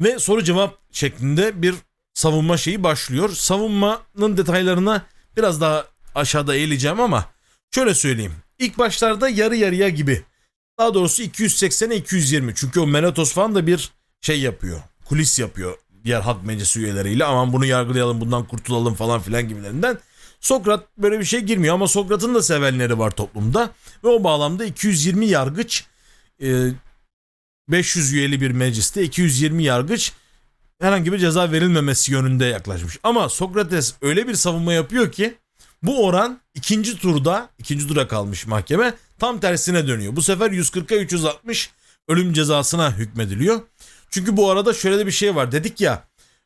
Ve 0.00 0.18
soru 0.18 0.44
cevap 0.44 0.78
şeklinde 0.92 1.62
bir 1.62 1.74
savunma 2.14 2.56
şeyi 2.56 2.82
başlıyor. 2.82 3.28
Savunmanın 3.28 4.36
detaylarına 4.36 5.06
biraz 5.36 5.60
daha 5.60 5.86
aşağıda 6.14 6.54
eğileceğim 6.54 7.00
ama 7.00 7.24
şöyle 7.74 7.94
söyleyeyim. 7.94 8.34
İlk 8.58 8.78
başlarda 8.78 9.28
yarı 9.28 9.56
yarıya 9.56 9.88
gibi. 9.88 10.22
Daha 10.78 10.94
doğrusu 10.94 11.22
280'e 11.22 11.96
220. 11.96 12.54
Çünkü 12.54 12.80
o 12.80 12.86
Meletos 12.86 13.32
falan 13.32 13.54
da 13.54 13.66
bir 13.66 13.90
şey 14.20 14.40
yapıyor. 14.40 14.80
Kulis 15.04 15.38
yapıyor 15.38 15.78
diğer 16.04 16.20
halk 16.20 16.44
meclisi 16.44 16.80
üyeleriyle. 16.80 17.24
Aman 17.24 17.52
bunu 17.52 17.64
yargılayalım 17.64 18.20
bundan 18.20 18.44
kurtulalım 18.44 18.94
falan 18.94 19.20
filan 19.20 19.48
gibilerinden. 19.48 19.98
Sokrat 20.40 20.84
böyle 20.98 21.20
bir 21.20 21.24
şey 21.24 21.40
girmiyor 21.40 21.74
ama 21.74 21.88
Sokrat'ın 21.88 22.34
da 22.34 22.42
sevenleri 22.42 22.98
var 22.98 23.10
toplumda. 23.10 23.70
Ve 24.04 24.08
o 24.08 24.24
bağlamda 24.24 24.64
220 24.64 25.26
yargıç 25.26 25.84
500 27.70 28.12
e, 28.12 28.16
üyeli 28.16 28.40
bir 28.40 28.50
mecliste 28.50 29.02
220 29.02 29.64
yargıç 29.64 30.12
herhangi 30.80 31.12
bir 31.12 31.18
ceza 31.18 31.52
verilmemesi 31.52 32.12
yönünde 32.12 32.44
yaklaşmış. 32.44 32.98
Ama 33.02 33.28
Sokrates 33.28 33.94
öyle 34.02 34.28
bir 34.28 34.34
savunma 34.34 34.72
yapıyor 34.72 35.12
ki 35.12 35.34
bu 35.82 36.06
oran 36.06 36.40
ikinci 36.54 36.98
turda, 36.98 37.50
ikinci 37.58 37.88
tura 37.88 38.08
kalmış 38.08 38.46
mahkeme 38.46 38.94
tam 39.18 39.40
tersine 39.40 39.88
dönüyor. 39.88 40.16
Bu 40.16 40.22
sefer 40.22 40.50
140'a 40.50 40.96
360 40.96 41.70
ölüm 42.08 42.32
cezasına 42.32 42.96
hükmediliyor. 42.96 43.60
Çünkü 44.10 44.36
bu 44.36 44.50
arada 44.50 44.72
şöyle 44.72 44.98
de 44.98 45.06
bir 45.06 45.10
şey 45.10 45.34
var. 45.34 45.52
Dedik 45.52 45.80
ya 45.80 46.04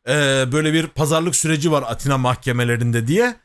e, 0.09 0.13
böyle 0.53 0.73
bir 0.73 0.87
pazarlık 0.87 1.37
süreci 1.37 1.73
var 1.73 1.85
Atina 1.87 2.19
mahkemelerinde 2.19 3.07
diye. 3.07 3.37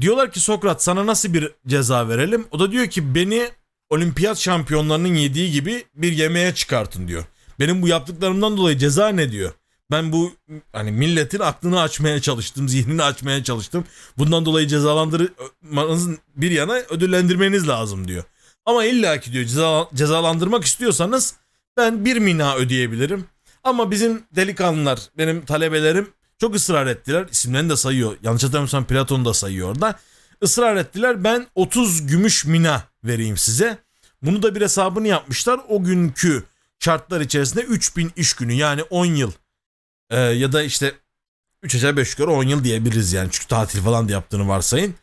Diyorlar 0.00 0.32
ki 0.32 0.40
Sokrat 0.40 0.82
sana 0.82 1.06
nasıl 1.06 1.34
bir 1.34 1.52
ceza 1.66 2.08
verelim? 2.08 2.46
O 2.50 2.58
da 2.58 2.72
diyor 2.72 2.86
ki 2.86 3.14
beni 3.14 3.50
olimpiyat 3.92 4.38
şampiyonlarının 4.38 5.14
yediği 5.14 5.52
gibi 5.52 5.84
bir 5.94 6.12
yemeğe 6.12 6.54
çıkartın 6.54 7.08
diyor. 7.08 7.24
Benim 7.60 7.82
bu 7.82 7.88
yaptıklarımdan 7.88 8.56
dolayı 8.56 8.78
ceza 8.78 9.08
ne 9.08 9.32
diyor? 9.32 9.52
Ben 9.90 10.12
bu 10.12 10.32
hani 10.72 10.92
milletin 10.92 11.40
aklını 11.40 11.80
açmaya 11.80 12.20
çalıştım, 12.20 12.68
zihnini 12.68 13.02
açmaya 13.02 13.44
çalıştım. 13.44 13.84
Bundan 14.18 14.44
dolayı 14.44 14.66
cezalandırmanızın 14.68 16.18
bir 16.36 16.50
yana 16.50 16.74
ödüllendirmeniz 16.74 17.68
lazım 17.68 18.08
diyor. 18.08 18.24
Ama 18.66 18.84
illaki 18.84 19.32
diyor 19.32 19.44
ceza, 19.44 19.88
cezalandırmak 19.94 20.64
istiyorsanız 20.64 21.34
ben 21.76 22.04
bir 22.04 22.16
mina 22.16 22.56
ödeyebilirim. 22.56 23.24
Ama 23.64 23.90
bizim 23.90 24.22
delikanlılar, 24.36 25.00
benim 25.18 25.44
talebelerim 25.44 26.08
çok 26.40 26.54
ısrar 26.54 26.86
ettiler. 26.86 27.26
İsimlerini 27.30 27.70
de 27.70 27.76
sayıyor. 27.76 28.16
Yanlış 28.22 28.42
hatırlamıyorsam 28.42 28.84
Platon 28.84 29.24
da 29.24 29.34
sayıyor 29.34 29.68
orada. 29.68 29.98
Israr 30.42 30.76
ettiler. 30.76 31.24
Ben 31.24 31.46
30 31.54 32.06
gümüş 32.06 32.44
mina 32.44 32.91
vereyim 33.04 33.36
size. 33.36 33.78
Bunu 34.22 34.42
da 34.42 34.54
bir 34.54 34.60
hesabını 34.60 35.08
yapmışlar. 35.08 35.60
O 35.68 35.84
günkü 35.84 36.44
şartlar 36.78 37.20
içerisinde 37.20 37.62
3000 37.62 38.12
iş 38.16 38.34
günü 38.34 38.52
yani 38.52 38.82
10 38.82 39.06
yıl 39.06 39.32
e, 40.10 40.18
ya 40.18 40.52
da 40.52 40.62
işte 40.62 40.92
3 41.62 41.74
aşağı 41.74 41.96
5 41.96 42.10
yukarı 42.10 42.30
10 42.30 42.44
yıl 42.44 42.64
diyebiliriz 42.64 43.12
yani 43.12 43.28
çünkü 43.32 43.46
tatil 43.46 43.82
falan 43.82 44.08
da 44.08 44.12
yaptığını 44.12 44.48
varsayın. 44.48 44.94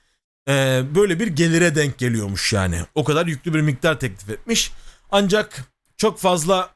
E, 0.49 0.83
böyle 0.95 1.19
bir 1.19 1.27
gelire 1.27 1.75
denk 1.75 1.97
geliyormuş 1.97 2.53
yani. 2.53 2.81
O 2.95 3.03
kadar 3.03 3.25
yüklü 3.27 3.53
bir 3.53 3.61
miktar 3.61 3.99
teklif 3.99 4.29
etmiş. 4.29 4.71
Ancak 5.11 5.63
çok 5.97 6.19
fazla 6.19 6.75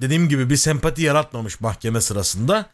dediğim 0.00 0.28
gibi 0.28 0.50
bir 0.50 0.56
sempati 0.56 1.02
yaratmamış 1.02 1.60
mahkeme 1.60 2.00
sırasında 2.00 2.70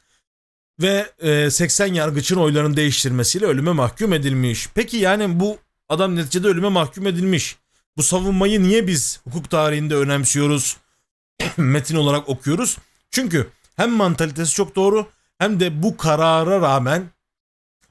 ve 0.81 1.13
e, 1.19 1.51
80 1.51 1.95
yargıçın 1.95 2.37
oylarını 2.37 2.77
değiştirmesiyle 2.77 3.47
ölüme 3.47 3.73
mahkum 3.73 4.13
edilmiş. 4.13 4.69
Peki 4.75 4.97
yani 4.97 5.41
bu 5.41 5.59
adam 5.91 6.17
neticede 6.17 6.49
ölüme 6.49 6.69
mahkum 6.69 7.07
edilmiş. 7.07 7.57
Bu 7.97 8.03
savunmayı 8.03 8.63
niye 8.63 8.87
biz 8.87 9.21
hukuk 9.25 9.51
tarihinde 9.51 9.97
önemsiyoruz? 9.97 10.77
metin 11.57 11.97
olarak 11.97 12.29
okuyoruz. 12.29 12.79
Çünkü 13.11 13.51
hem 13.77 13.91
mantalitesi 13.91 14.55
çok 14.55 14.77
doğru 14.77 15.07
hem 15.39 15.61
de 15.61 15.83
bu 15.83 15.97
karara 15.97 16.61
rağmen 16.61 17.11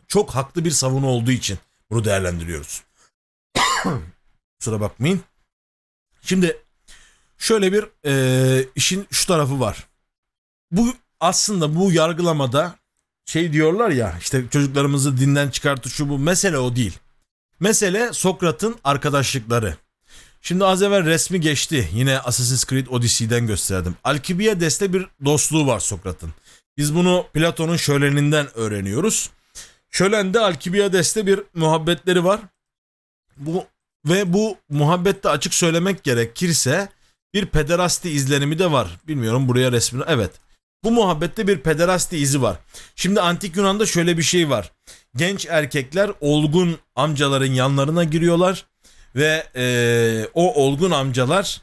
çok 0.08 0.36
haklı 0.36 0.66
bir 0.66 0.72
savunu 0.72 1.08
olduğu 1.08 1.32
için 1.32 1.60
bunu 1.90 2.06
değerlendiriyoruz. 2.06 2.84
Kusura 4.60 4.82
bakmayın. 4.82 5.22
Şimdi 6.22 6.58
şöyle 7.38 7.74
bir 7.74 7.86
e, 8.06 8.66
işin 8.76 9.08
şu 9.12 9.28
tarafı 9.28 9.60
var. 9.60 9.88
Bu 10.72 10.94
aslında 11.20 11.76
bu 11.76 11.92
yargılamada 11.92 12.76
şey 13.26 13.54
diyorlar 13.54 13.90
ya 13.90 14.18
işte 14.20 14.44
çocuklarımızı 14.52 15.18
dinden 15.18 15.50
çıkartı 15.50 15.90
şu 15.90 16.10
bu 16.10 16.20
mesele 16.20 16.58
o 16.58 16.76
değil. 16.76 17.00
Mesele 17.60 18.14
Sokrat'ın 18.14 18.76
arkadaşlıkları. 18.84 19.78
Şimdi 20.42 20.66
az 20.66 20.84
evvel 20.84 21.06
resmi 21.06 21.42
geçti. 21.42 21.90
Yine 21.94 22.20
Assassin's 22.20 22.66
Creed 22.66 22.88
Odyssey'den 22.88 23.48
gösterdim. 23.48 23.96
Alkibiyades'te 24.04 24.94
bir 24.94 25.08
dostluğu 25.26 25.68
var 25.68 25.80
Sokrat'ın. 25.80 26.34
Biz 26.78 26.96
bunu 26.96 27.26
Platon'un 27.34 27.78
şöleninden 27.78 28.58
öğreniyoruz. 28.58 29.30
Şölende 29.90 30.40
Alkibiyades'te 30.40 31.26
bir 31.26 31.40
muhabbetleri 31.54 32.24
var. 32.24 32.40
Bu 33.38 33.66
ve 34.06 34.34
bu 34.34 34.58
muhabbette 34.70 35.30
açık 35.30 35.54
söylemek 35.54 36.04
gerekirse 36.04 36.90
bir 37.34 37.46
pederasti 37.46 38.10
izlenimi 38.10 38.60
de 38.60 38.72
var. 38.72 39.00
Bilmiyorum 39.08 39.48
buraya 39.48 39.72
resmini. 39.72 40.04
Evet. 40.08 40.32
Bu 40.84 40.92
muhabbette 40.92 41.48
bir 41.48 41.60
pederasti 41.60 42.18
izi 42.18 42.42
var. 42.42 42.58
Şimdi 42.96 43.22
antik 43.22 43.58
Yunan'da 43.58 43.86
şöyle 43.86 44.18
bir 44.18 44.24
şey 44.24 44.50
var. 44.50 44.72
Genç 45.16 45.46
erkekler 45.50 46.12
olgun 46.22 46.78
amcaların 46.96 47.54
yanlarına 47.54 48.04
giriyorlar 48.04 48.66
ve 49.16 49.48
e, 49.56 49.66
o 50.34 50.64
olgun 50.66 50.92
amcalar 50.92 51.62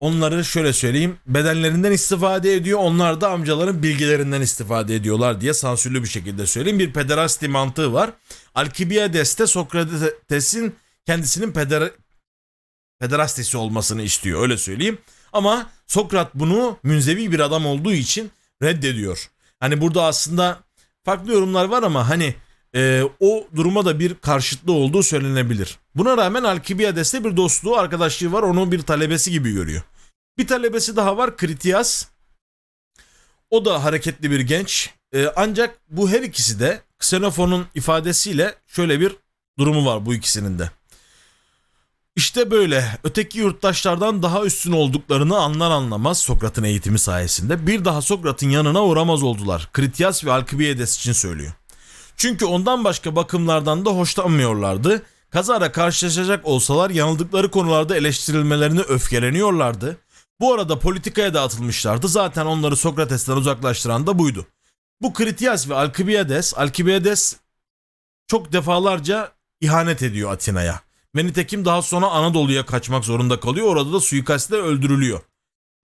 onları 0.00 0.44
şöyle 0.44 0.72
söyleyeyim 0.72 1.18
bedenlerinden 1.26 1.92
istifade 1.92 2.54
ediyor. 2.54 2.78
Onlar 2.78 3.20
da 3.20 3.30
amcaların 3.30 3.82
bilgilerinden 3.82 4.40
istifade 4.40 4.94
ediyorlar 4.94 5.40
diye 5.40 5.54
sansürlü 5.54 6.02
bir 6.02 6.08
şekilde 6.08 6.46
söyleyeyim. 6.46 6.78
Bir 6.78 6.92
pederasti 6.92 7.48
mantığı 7.48 7.92
var. 7.92 8.10
Alkibiyades'te 8.54 9.46
Sokrates'in 9.46 10.76
kendisinin 11.06 11.52
peder 11.52 11.90
pederastisi 13.00 13.56
olmasını 13.56 14.02
istiyor 14.02 14.42
öyle 14.42 14.56
söyleyeyim. 14.56 14.98
Ama 15.32 15.70
Sokrat 15.86 16.34
bunu 16.34 16.78
münzevi 16.82 17.32
bir 17.32 17.40
adam 17.40 17.66
olduğu 17.66 17.92
için 17.92 18.30
reddediyor. 18.62 19.30
Hani 19.60 19.80
burada 19.80 20.04
aslında 20.04 20.58
farklı 21.04 21.32
yorumlar 21.32 21.64
var 21.64 21.82
ama 21.82 22.08
hani 22.08 22.34
e, 22.76 23.02
o 23.20 23.48
duruma 23.56 23.84
da 23.84 23.98
bir 24.00 24.14
karşıtlığı 24.14 24.72
olduğu 24.72 25.02
söylenebilir. 25.02 25.78
Buna 25.94 26.16
rağmen 26.16 26.42
Alkibiyades'te 26.42 27.24
bir 27.24 27.36
dostluğu, 27.36 27.76
arkadaşlığı 27.76 28.32
var. 28.32 28.42
Onu 28.42 28.72
bir 28.72 28.82
talebesi 28.82 29.30
gibi 29.30 29.52
görüyor. 29.52 29.82
Bir 30.38 30.46
talebesi 30.46 30.96
daha 30.96 31.16
var 31.16 31.36
Kritias. 31.36 32.06
O 33.50 33.64
da 33.64 33.84
hareketli 33.84 34.30
bir 34.30 34.40
genç. 34.40 34.90
E, 35.14 35.26
ancak 35.36 35.78
bu 35.90 36.10
her 36.10 36.22
ikisi 36.22 36.60
de 36.60 36.80
Xenofon'un 37.00 37.66
ifadesiyle 37.74 38.54
şöyle 38.66 39.00
bir 39.00 39.16
durumu 39.58 39.86
var 39.86 40.06
bu 40.06 40.14
ikisinin 40.14 40.58
de. 40.58 40.70
İşte 42.16 42.50
böyle 42.50 42.98
öteki 43.04 43.38
yurttaşlardan 43.38 44.22
daha 44.22 44.44
üstün 44.44 44.72
olduklarını 44.72 45.38
anlar 45.38 45.70
anlamaz 45.70 46.18
Sokrat'ın 46.18 46.64
eğitimi 46.64 46.98
sayesinde 46.98 47.66
bir 47.66 47.84
daha 47.84 48.02
Sokrat'ın 48.02 48.50
yanına 48.50 48.84
uğramaz 48.84 49.22
oldular. 49.22 49.68
Kritias 49.72 50.24
ve 50.24 50.32
Alkibiades 50.32 50.96
için 50.96 51.12
söylüyor. 51.12 51.52
Çünkü 52.20 52.44
ondan 52.44 52.84
başka 52.84 53.16
bakımlardan 53.16 53.84
da 53.84 53.90
hoşlanmıyorlardı. 53.90 55.02
Kazara 55.30 55.72
karşılaşacak 55.72 56.46
olsalar 56.46 56.90
yanıldıkları 56.90 57.50
konularda 57.50 57.96
eleştirilmelerine 57.96 58.80
öfkeleniyorlardı. 58.80 59.96
Bu 60.40 60.54
arada 60.54 60.78
politikaya 60.78 61.34
da 61.34 61.42
atılmışlardı. 61.42 62.08
Zaten 62.08 62.46
onları 62.46 62.76
Sokrates'ten 62.76 63.36
uzaklaştıran 63.36 64.06
da 64.06 64.18
buydu. 64.18 64.46
Bu 65.02 65.12
Kritias 65.12 65.68
ve 65.68 65.74
Alkibiades, 65.74 66.54
Alkibiades 66.58 67.36
çok 68.26 68.52
defalarca 68.52 69.32
ihanet 69.60 70.02
ediyor 70.02 70.32
Atina'ya. 70.32 70.80
Ve 71.16 71.26
nitekim 71.26 71.64
daha 71.64 71.82
sonra 71.82 72.06
Anadolu'ya 72.06 72.66
kaçmak 72.66 73.04
zorunda 73.04 73.40
kalıyor. 73.40 73.66
Orada 73.66 73.92
da 73.92 74.00
suikastle 74.00 74.56
öldürülüyor. 74.56 75.20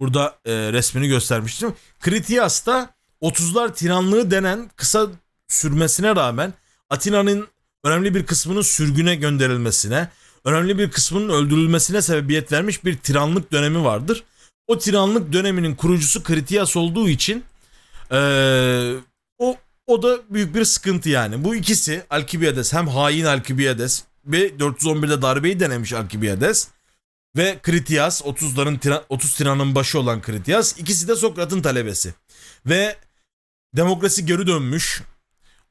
Burada 0.01 0.39
e, 0.45 0.53
resmini 0.53 1.09
göstermiştim. 1.09 1.75
Kritias 2.01 2.67
da 2.67 2.91
30'lar 3.23 3.75
tiranlığı 3.75 4.31
denen 4.31 4.71
kısa 4.77 5.09
sürmesine 5.49 6.17
rağmen 6.17 6.55
Atina'nın 6.91 7.49
önemli 7.85 8.15
bir 8.15 8.27
kısmının 8.27 8.63
sürgüne 8.63 9.15
gönderilmesine, 9.15 10.09
önemli 10.45 10.79
bir 10.79 10.91
kısmının 10.91 11.29
öldürülmesine 11.29 12.03
sebebiyet 12.03 12.53
vermiş 12.53 12.85
bir 12.85 12.97
tiranlık 12.97 13.53
dönemi 13.53 13.85
vardır. 13.85 14.25
O 14.67 14.79
tiranlık 14.79 15.33
döneminin 15.33 15.75
kurucusu 15.75 16.23
Kritias 16.23 16.77
olduğu 16.77 17.09
için 17.09 17.45
ee, 18.11 18.95
o 19.39 19.57
o 19.87 20.03
da 20.03 20.19
büyük 20.31 20.55
bir 20.55 20.65
sıkıntı 20.65 21.09
yani. 21.09 21.45
Bu 21.45 21.55
ikisi 21.55 22.03
Alkibiades 22.11 22.73
hem 22.73 22.89
hain 22.89 23.25
Alkibiades 23.25 24.05
ve 24.25 24.49
411'de 24.49 25.23
darbeyi 25.23 25.61
denemiş 25.61 25.93
Alkibiades 25.93 26.69
ve 27.37 27.59
Kritias 27.63 28.23
30'ların 28.23 28.79
tiran, 28.79 29.03
30 29.09 29.35
tiranın 29.35 29.75
başı 29.75 29.99
olan 29.99 30.23
Kritias 30.23 30.79
ikisi 30.79 31.09
de 31.09 31.17
Sokrat'ın 31.17 31.63
talebesi. 31.63 32.15
Ve 32.67 32.97
demokrasi 33.77 34.27
geri 34.27 34.47
dönmüş 34.47 35.03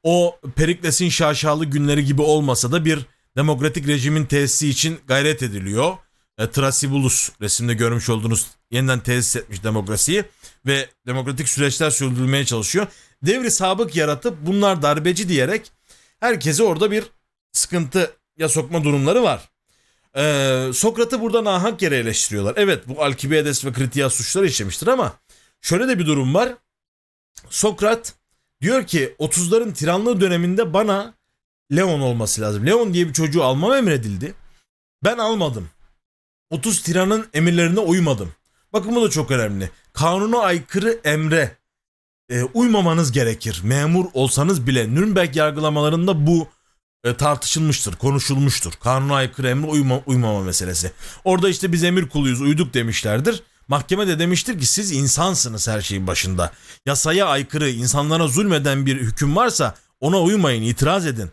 o 0.06 0.38
Perikles'in 0.56 1.08
şaşalı 1.08 1.64
günleri 1.64 2.04
gibi 2.04 2.22
olmasa 2.22 2.72
da 2.72 2.84
bir 2.84 3.06
demokratik 3.36 3.88
rejimin 3.88 4.24
tesisi 4.24 4.68
için 4.68 4.98
gayret 5.08 5.42
ediliyor. 5.42 5.96
E, 6.38 6.50
Trasibulus 6.50 7.30
resimde 7.40 7.74
görmüş 7.74 8.08
olduğunuz 8.08 8.46
yeniden 8.70 9.00
tesis 9.00 9.36
etmiş 9.36 9.64
demokrasiyi 9.64 10.24
ve 10.66 10.88
demokratik 11.06 11.48
süreçler 11.48 11.90
sürdürülmeye 11.90 12.44
çalışıyor. 12.44 12.86
Devri 13.22 13.50
sabık 13.50 13.96
yaratıp 13.96 14.36
bunlar 14.40 14.82
darbeci 14.82 15.28
diyerek 15.28 15.72
herkese 16.20 16.62
orada 16.62 16.90
bir 16.90 17.04
sıkıntı 17.52 18.16
ya 18.38 18.48
sokma 18.48 18.84
durumları 18.84 19.22
var. 19.22 19.48
Ee, 20.16 20.70
Sokrat'ı 20.74 21.20
burada 21.20 21.44
nahak 21.44 21.82
yere 21.82 21.96
eleştiriyorlar. 21.96 22.54
Evet 22.56 22.88
bu 22.88 23.04
Alkibiades 23.04 23.64
ve 23.64 23.72
Kritias 23.72 24.14
suçları 24.14 24.46
işlemiştir 24.46 24.86
ama 24.86 25.12
şöyle 25.60 25.88
de 25.88 25.98
bir 25.98 26.06
durum 26.06 26.34
var. 26.34 26.54
Sokrat 27.50 28.14
Diyor 28.60 28.86
ki 28.86 29.14
30'ların 29.18 29.72
tiranlığı 29.72 30.20
döneminde 30.20 30.72
bana 30.72 31.14
Leon 31.76 32.00
olması 32.00 32.40
lazım. 32.40 32.66
Leon 32.66 32.94
diye 32.94 33.08
bir 33.08 33.12
çocuğu 33.12 33.44
almam 33.44 33.72
emredildi. 33.72 34.34
Ben 35.04 35.18
almadım. 35.18 35.68
30 36.50 36.82
tiranın 36.82 37.26
emirlerine 37.34 37.80
uymadım. 37.80 38.32
Bakın 38.72 38.96
bu 38.96 39.04
da 39.04 39.10
çok 39.10 39.30
önemli. 39.30 39.70
Kanuna 39.92 40.38
aykırı 40.38 41.00
emre 41.04 41.56
e, 42.30 42.42
uymamanız 42.42 43.12
gerekir. 43.12 43.60
Memur 43.64 44.04
olsanız 44.14 44.66
bile 44.66 44.94
Nürnberg 44.94 45.36
yargılamalarında 45.36 46.26
bu 46.26 46.48
e, 47.04 47.14
tartışılmıştır, 47.14 47.96
konuşulmuştur. 47.96 48.72
Kanuna 48.72 49.14
aykırı 49.14 49.48
emre 49.48 49.66
uyma, 49.66 50.00
uymama 50.06 50.40
meselesi. 50.40 50.92
Orada 51.24 51.48
işte 51.48 51.72
biz 51.72 51.84
emir 51.84 52.08
kuluyuz, 52.08 52.40
uyduk 52.40 52.74
demişlerdir. 52.74 53.42
Mahkeme 53.68 54.08
de 54.08 54.18
demiştir 54.18 54.58
ki 54.58 54.66
siz 54.66 54.92
insansınız 54.92 55.68
her 55.68 55.80
şeyin 55.80 56.06
başında. 56.06 56.52
Yasaya 56.86 57.26
aykırı, 57.26 57.70
insanlara 57.70 58.28
zulmeden 58.28 58.86
bir 58.86 58.96
hüküm 58.96 59.36
varsa 59.36 59.74
ona 60.00 60.20
uymayın, 60.20 60.62
itiraz 60.62 61.06
edin. 61.06 61.30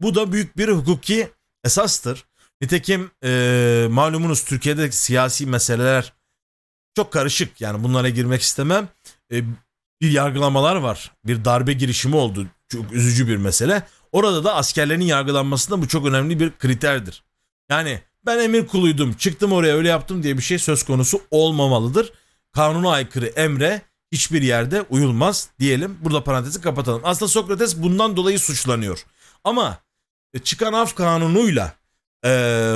Bu 0.00 0.14
da 0.14 0.32
büyük 0.32 0.56
bir 0.56 0.68
hukuki 0.68 1.30
esastır. 1.64 2.24
Nitekim 2.60 3.10
e, 3.24 3.86
malumunuz 3.90 4.44
Türkiye'de 4.44 4.92
siyasi 4.92 5.46
meseleler 5.46 6.12
çok 6.96 7.12
karışık. 7.12 7.60
Yani 7.60 7.84
bunlara 7.84 8.08
girmek 8.08 8.42
istemem. 8.42 8.88
E, 9.32 9.42
bir 10.00 10.10
yargılamalar 10.10 10.76
var. 10.76 11.12
Bir 11.24 11.44
darbe 11.44 11.72
girişimi 11.72 12.16
oldu. 12.16 12.46
Çok 12.68 12.92
üzücü 12.92 13.28
bir 13.28 13.36
mesele. 13.36 13.86
Orada 14.12 14.44
da 14.44 14.54
askerlerin 14.54 15.00
yargılanmasında 15.00 15.82
bu 15.82 15.88
çok 15.88 16.06
önemli 16.06 16.40
bir 16.40 16.50
kriterdir. 16.50 17.24
Yani 17.70 18.00
ben 18.26 18.38
emir 18.38 18.66
kuluydum 18.66 19.12
çıktım 19.12 19.52
oraya 19.52 19.76
öyle 19.76 19.88
yaptım 19.88 20.22
diye 20.22 20.36
bir 20.36 20.42
şey 20.42 20.58
söz 20.58 20.82
konusu 20.82 21.20
olmamalıdır. 21.30 22.12
Kanuna 22.52 22.90
aykırı 22.90 23.26
emre 23.26 23.82
hiçbir 24.12 24.42
yerde 24.42 24.82
uyulmaz 24.82 25.48
diyelim. 25.60 25.98
Burada 26.04 26.24
parantezi 26.24 26.60
kapatalım. 26.60 27.00
Aslında 27.04 27.28
Sokrates 27.28 27.76
bundan 27.76 28.16
dolayı 28.16 28.38
suçlanıyor. 28.38 29.06
Ama 29.44 29.78
e, 30.34 30.38
çıkan 30.38 30.72
af 30.72 30.94
kanunuyla 30.94 31.72
e, 32.24 32.28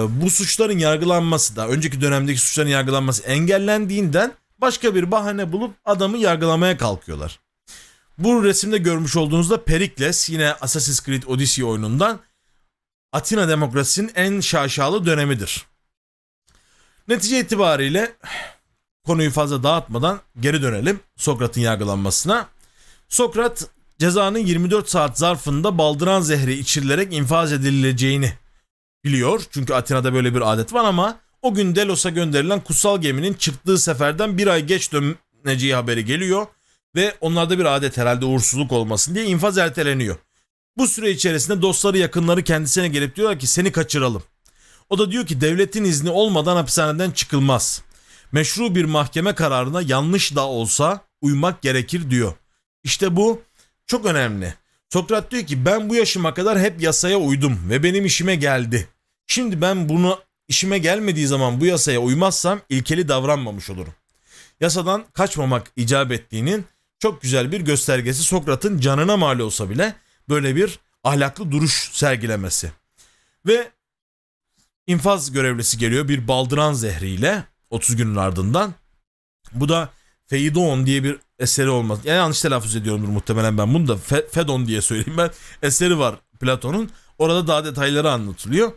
bu 0.08 0.30
suçların 0.30 0.78
yargılanması 0.78 1.56
da 1.56 1.68
önceki 1.68 2.00
dönemdeki 2.00 2.40
suçların 2.40 2.68
yargılanması 2.68 3.22
engellendiğinden 3.22 4.32
başka 4.58 4.94
bir 4.94 5.10
bahane 5.10 5.52
bulup 5.52 5.74
adamı 5.84 6.18
yargılamaya 6.18 6.76
kalkıyorlar. 6.76 7.40
Bu 8.18 8.44
resimde 8.44 8.78
görmüş 8.78 9.16
olduğunuzda 9.16 9.64
Perikles 9.64 10.30
yine 10.30 10.52
Assassin's 10.52 11.06
Creed 11.06 11.22
Odyssey 11.22 11.64
oyunundan 11.64 12.20
Atina 13.12 13.48
demokrasisinin 13.48 14.12
en 14.14 14.40
şaşalı 14.40 15.06
dönemidir. 15.06 15.66
Netice 17.08 17.40
itibariyle 17.40 18.12
konuyu 19.06 19.30
fazla 19.30 19.62
dağıtmadan 19.62 20.20
geri 20.40 20.62
dönelim 20.62 21.00
Sokrat'ın 21.16 21.60
yargılanmasına. 21.60 22.48
Sokrat 23.08 23.66
cezanın 23.98 24.38
24 24.38 24.88
saat 24.88 25.18
zarfında 25.18 25.78
baldıran 25.78 26.20
zehri 26.20 26.54
içirilerek 26.54 27.12
infaz 27.12 27.52
edileceğini 27.52 28.32
biliyor. 29.04 29.42
Çünkü 29.50 29.74
Atina'da 29.74 30.14
böyle 30.14 30.34
bir 30.34 30.52
adet 30.52 30.72
var 30.72 30.84
ama 30.84 31.18
o 31.42 31.54
gün 31.54 31.76
Delos'a 31.76 32.10
gönderilen 32.10 32.60
kutsal 32.60 33.00
geminin 33.00 33.34
çıktığı 33.34 33.78
seferden 33.78 34.38
bir 34.38 34.46
ay 34.46 34.64
geç 34.64 34.90
döneceği 34.92 35.74
haberi 35.74 36.04
geliyor. 36.04 36.46
Ve 36.96 37.14
onlarda 37.20 37.58
bir 37.58 37.64
adet 37.64 37.96
herhalde 37.96 38.24
uğursuzluk 38.24 38.72
olmasın 38.72 39.14
diye 39.14 39.24
infaz 39.24 39.58
erteleniyor. 39.58 40.16
Bu 40.80 40.86
süre 40.86 41.10
içerisinde 41.10 41.62
dostları 41.62 41.98
yakınları 41.98 42.42
kendisine 42.42 42.88
gelip 42.88 43.16
diyorlar 43.16 43.38
ki 43.38 43.46
seni 43.46 43.72
kaçıralım. 43.72 44.22
O 44.88 44.98
da 44.98 45.12
diyor 45.12 45.26
ki 45.26 45.40
devletin 45.40 45.84
izni 45.84 46.10
olmadan 46.10 46.56
hapishaneden 46.56 47.10
çıkılmaz. 47.10 47.82
Meşru 48.32 48.74
bir 48.74 48.84
mahkeme 48.84 49.34
kararına 49.34 49.82
yanlış 49.82 50.34
da 50.36 50.46
olsa 50.46 51.00
uymak 51.20 51.62
gerekir 51.62 52.10
diyor. 52.10 52.32
İşte 52.84 53.16
bu 53.16 53.42
çok 53.86 54.06
önemli. 54.06 54.54
Sokrat 54.92 55.30
diyor 55.30 55.46
ki 55.46 55.64
ben 55.64 55.90
bu 55.90 55.94
yaşıma 55.94 56.34
kadar 56.34 56.58
hep 56.60 56.82
yasaya 56.82 57.18
uydum 57.18 57.58
ve 57.70 57.82
benim 57.82 58.06
işime 58.06 58.36
geldi. 58.36 58.88
Şimdi 59.26 59.60
ben 59.60 59.88
bunu 59.88 60.18
işime 60.48 60.78
gelmediği 60.78 61.26
zaman 61.26 61.60
bu 61.60 61.66
yasaya 61.66 61.98
uymazsam 61.98 62.60
ilkeli 62.68 63.08
davranmamış 63.08 63.70
olurum. 63.70 63.94
Yasadan 64.60 65.04
kaçmamak 65.12 65.72
icap 65.76 66.12
ettiğinin 66.12 66.64
çok 66.98 67.22
güzel 67.22 67.52
bir 67.52 67.60
göstergesi 67.60 68.22
Sokrat'ın 68.22 68.78
canına 68.78 69.16
mal 69.16 69.38
olsa 69.38 69.70
bile 69.70 69.94
böyle 70.30 70.56
bir 70.56 70.78
ahlaklı 71.04 71.50
duruş 71.50 71.90
sergilemesi. 71.92 72.72
Ve 73.46 73.70
infaz 74.86 75.32
görevlisi 75.32 75.78
geliyor 75.78 76.08
bir 76.08 76.28
baldıran 76.28 76.72
zehriyle 76.72 77.44
30 77.70 77.96
günün 77.96 78.16
ardından. 78.16 78.74
Bu 79.52 79.68
da 79.68 79.90
Feidon 80.26 80.86
diye 80.86 81.04
bir 81.04 81.16
eseri 81.38 81.68
olmaz. 81.68 81.98
Yani 82.04 82.16
yanlış 82.16 82.40
telaffuz 82.40 82.76
ediyorumdur 82.76 83.08
muhtemelen 83.08 83.58
ben 83.58 83.74
bunu 83.74 83.88
da 83.88 83.96
Fe, 83.96 84.28
Fedon 84.30 84.66
diye 84.66 84.82
söyleyeyim 84.82 85.18
ben. 85.18 85.30
Eseri 85.62 85.98
var 85.98 86.14
Platon'un. 86.40 86.90
Orada 87.18 87.46
daha 87.46 87.64
detayları 87.64 88.10
anlatılıyor. 88.10 88.72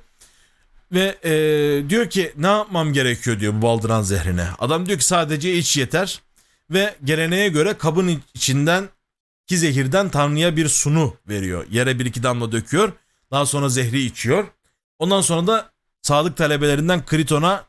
Ve 0.91 1.17
e, 1.23 1.89
diyor 1.89 2.09
ki 2.09 2.33
ne 2.37 2.47
yapmam 2.47 2.93
gerekiyor 2.93 3.39
diyor 3.39 3.53
bu 3.53 3.61
baldıran 3.61 4.01
zehrine. 4.01 4.47
Adam 4.59 4.85
diyor 4.85 4.99
ki 4.99 5.05
sadece 5.05 5.53
iç 5.53 5.77
yeter. 5.77 6.21
Ve 6.69 6.95
geleneğe 7.03 7.49
göre 7.49 7.77
kabın 7.77 8.21
içinden 8.33 8.89
ki 9.47 9.57
zehirden 9.57 10.09
Tanrı'ya 10.09 10.57
bir 10.57 10.67
sunu 10.67 11.13
veriyor. 11.29 11.65
Yere 11.71 11.99
bir 11.99 12.05
iki 12.05 12.23
damla 12.23 12.51
döküyor. 12.51 12.93
Daha 13.31 13.45
sonra 13.45 13.69
zehri 13.69 14.01
içiyor. 14.01 14.47
Ondan 14.99 15.21
sonra 15.21 15.47
da 15.47 15.71
sadık 16.01 16.37
talebelerinden 16.37 17.05
Kriton'a 17.05 17.65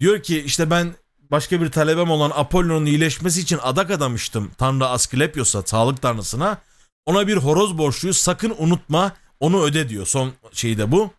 diyor 0.00 0.22
ki 0.22 0.42
işte 0.42 0.70
ben 0.70 0.94
başka 1.30 1.60
bir 1.60 1.70
talebem 1.70 2.10
olan 2.10 2.32
Apollon'un 2.34 2.86
iyileşmesi 2.86 3.40
için 3.40 3.58
adak 3.62 3.90
adamıştım 3.90 4.50
Tanrı 4.58 4.86
Asklepios'a, 4.86 5.62
sağlık 5.62 6.02
tanrısına. 6.02 6.58
Ona 7.06 7.26
bir 7.26 7.36
horoz 7.36 7.78
borçluyuz 7.78 8.16
sakın 8.16 8.54
unutma 8.58 9.12
onu 9.40 9.62
öde 9.62 9.88
diyor. 9.88 10.06
Son 10.06 10.32
şeyi 10.52 10.78
de 10.78 10.92
bu. 10.92 11.10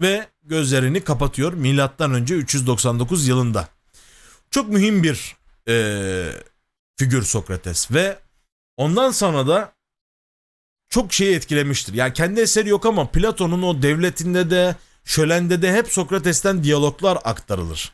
Ve 0.00 0.26
gözlerini 0.42 1.04
kapatıyor 1.04 1.52
milattan 1.52 2.14
önce 2.14 2.34
399 2.34 3.28
yılında. 3.28 3.68
Çok 4.50 4.68
mühim 4.68 5.02
bir 5.02 5.36
e, 5.68 6.32
figür 6.96 7.22
Sokrates 7.22 7.92
ve 7.92 8.18
ondan 8.76 9.10
sonra 9.10 9.46
da 9.46 9.72
çok 10.88 11.12
şeyi 11.12 11.36
etkilemiştir. 11.36 11.94
Yani 11.94 12.12
kendi 12.12 12.40
eseri 12.40 12.68
yok 12.68 12.86
ama 12.86 13.10
Platon'un 13.10 13.62
o 13.62 13.82
devletinde 13.82 14.50
de 14.50 14.76
şölende 15.04 15.62
de 15.62 15.72
hep 15.72 15.88
Sokrates'ten 15.88 16.64
diyaloglar 16.64 17.18
aktarılır. 17.24 17.92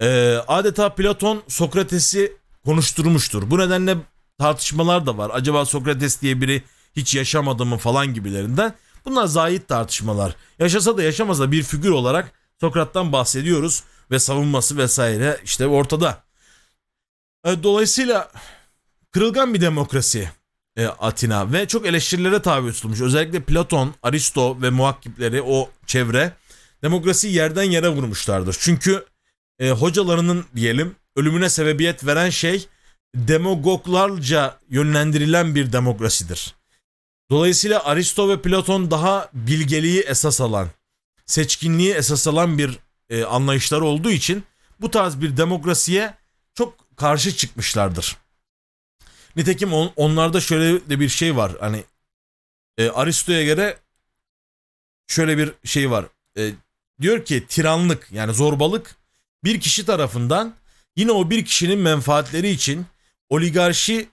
Ee, 0.00 0.36
adeta 0.48 0.94
Platon 0.94 1.42
Sokrates'i 1.48 2.36
konuşturmuştur. 2.64 3.50
Bu 3.50 3.58
nedenle 3.58 3.96
tartışmalar 4.38 5.06
da 5.06 5.18
var. 5.18 5.30
Acaba 5.34 5.64
Sokrates 5.64 6.22
diye 6.22 6.40
biri 6.40 6.62
hiç 6.96 7.14
yaşamadı 7.14 7.64
mı 7.64 7.78
falan 7.78 8.14
gibilerinden. 8.14 8.74
Bunlar 9.04 9.26
zahit 9.26 9.68
tartışmalar. 9.68 10.36
Yaşasa 10.58 10.96
da 10.96 11.02
yaşamasa 11.02 11.52
bir 11.52 11.62
figür 11.62 11.90
olarak 11.90 12.32
Sokrat'tan 12.60 13.12
bahsediyoruz 13.12 13.82
ve 14.10 14.18
savunması 14.18 14.76
vesaire 14.76 15.40
işte 15.44 15.66
ortada. 15.66 16.22
Ee, 17.44 17.62
dolayısıyla 17.62 18.30
kırılgan 19.10 19.54
bir 19.54 19.60
demokrasi 19.60 20.30
e, 20.76 20.86
Atina 20.86 21.52
ve 21.52 21.68
çok 21.68 21.86
eleştirilere 21.86 22.42
tabi 22.42 22.72
tutulmuş. 22.72 23.00
Özellikle 23.00 23.40
Platon, 23.40 23.94
Aristo 24.02 24.62
ve 24.62 24.70
muhakkipleri 24.70 25.42
o 25.42 25.70
çevre 25.86 26.32
demokrasiyi 26.82 27.34
yerden 27.34 27.62
yere 27.62 27.88
vurmuşlardır. 27.88 28.56
Çünkü 28.60 29.04
e, 29.58 29.70
hocalarının 29.70 30.44
diyelim 30.56 30.96
ölümüne 31.16 31.48
sebebiyet 31.50 32.06
veren 32.06 32.30
şey 32.30 32.68
demagoglarca 33.14 34.60
yönlendirilen 34.70 35.54
bir 35.54 35.72
demokrasidir. 35.72 36.54
Dolayısıyla 37.30 37.84
Aristo 37.84 38.28
ve 38.28 38.42
Platon 38.42 38.90
daha 38.90 39.30
bilgeliği 39.32 40.00
esas 40.00 40.40
alan, 40.40 40.68
seçkinliği 41.26 41.94
esas 41.94 42.28
alan 42.28 42.58
bir 42.58 42.78
e, 43.10 43.24
anlayışları 43.24 43.84
olduğu 43.84 44.10
için 44.10 44.44
bu 44.80 44.90
tarz 44.90 45.20
bir 45.20 45.36
demokrasiye 45.36 46.14
çok 46.54 46.96
karşı 46.96 47.36
çıkmışlardır. 47.36 48.16
Nitekim 49.38 49.72
on, 49.72 49.92
onlarda 49.96 50.40
şöyle 50.40 50.90
de 50.90 51.00
bir 51.00 51.08
şey 51.08 51.36
var. 51.36 51.52
Hani 51.60 51.84
e, 52.78 52.88
Aristo'ya 52.88 53.44
göre 53.44 53.78
şöyle 55.06 55.38
bir 55.38 55.52
şey 55.64 55.90
var. 55.90 56.06
E, 56.38 56.50
diyor 57.00 57.24
ki 57.24 57.46
tiranlık 57.48 58.08
yani 58.12 58.34
zorbalık 58.34 58.96
bir 59.44 59.60
kişi 59.60 59.86
tarafından 59.86 60.54
yine 60.96 61.12
o 61.12 61.30
bir 61.30 61.44
kişinin 61.44 61.78
menfaatleri 61.78 62.48
için 62.48 62.86
oligarşi 63.28 64.08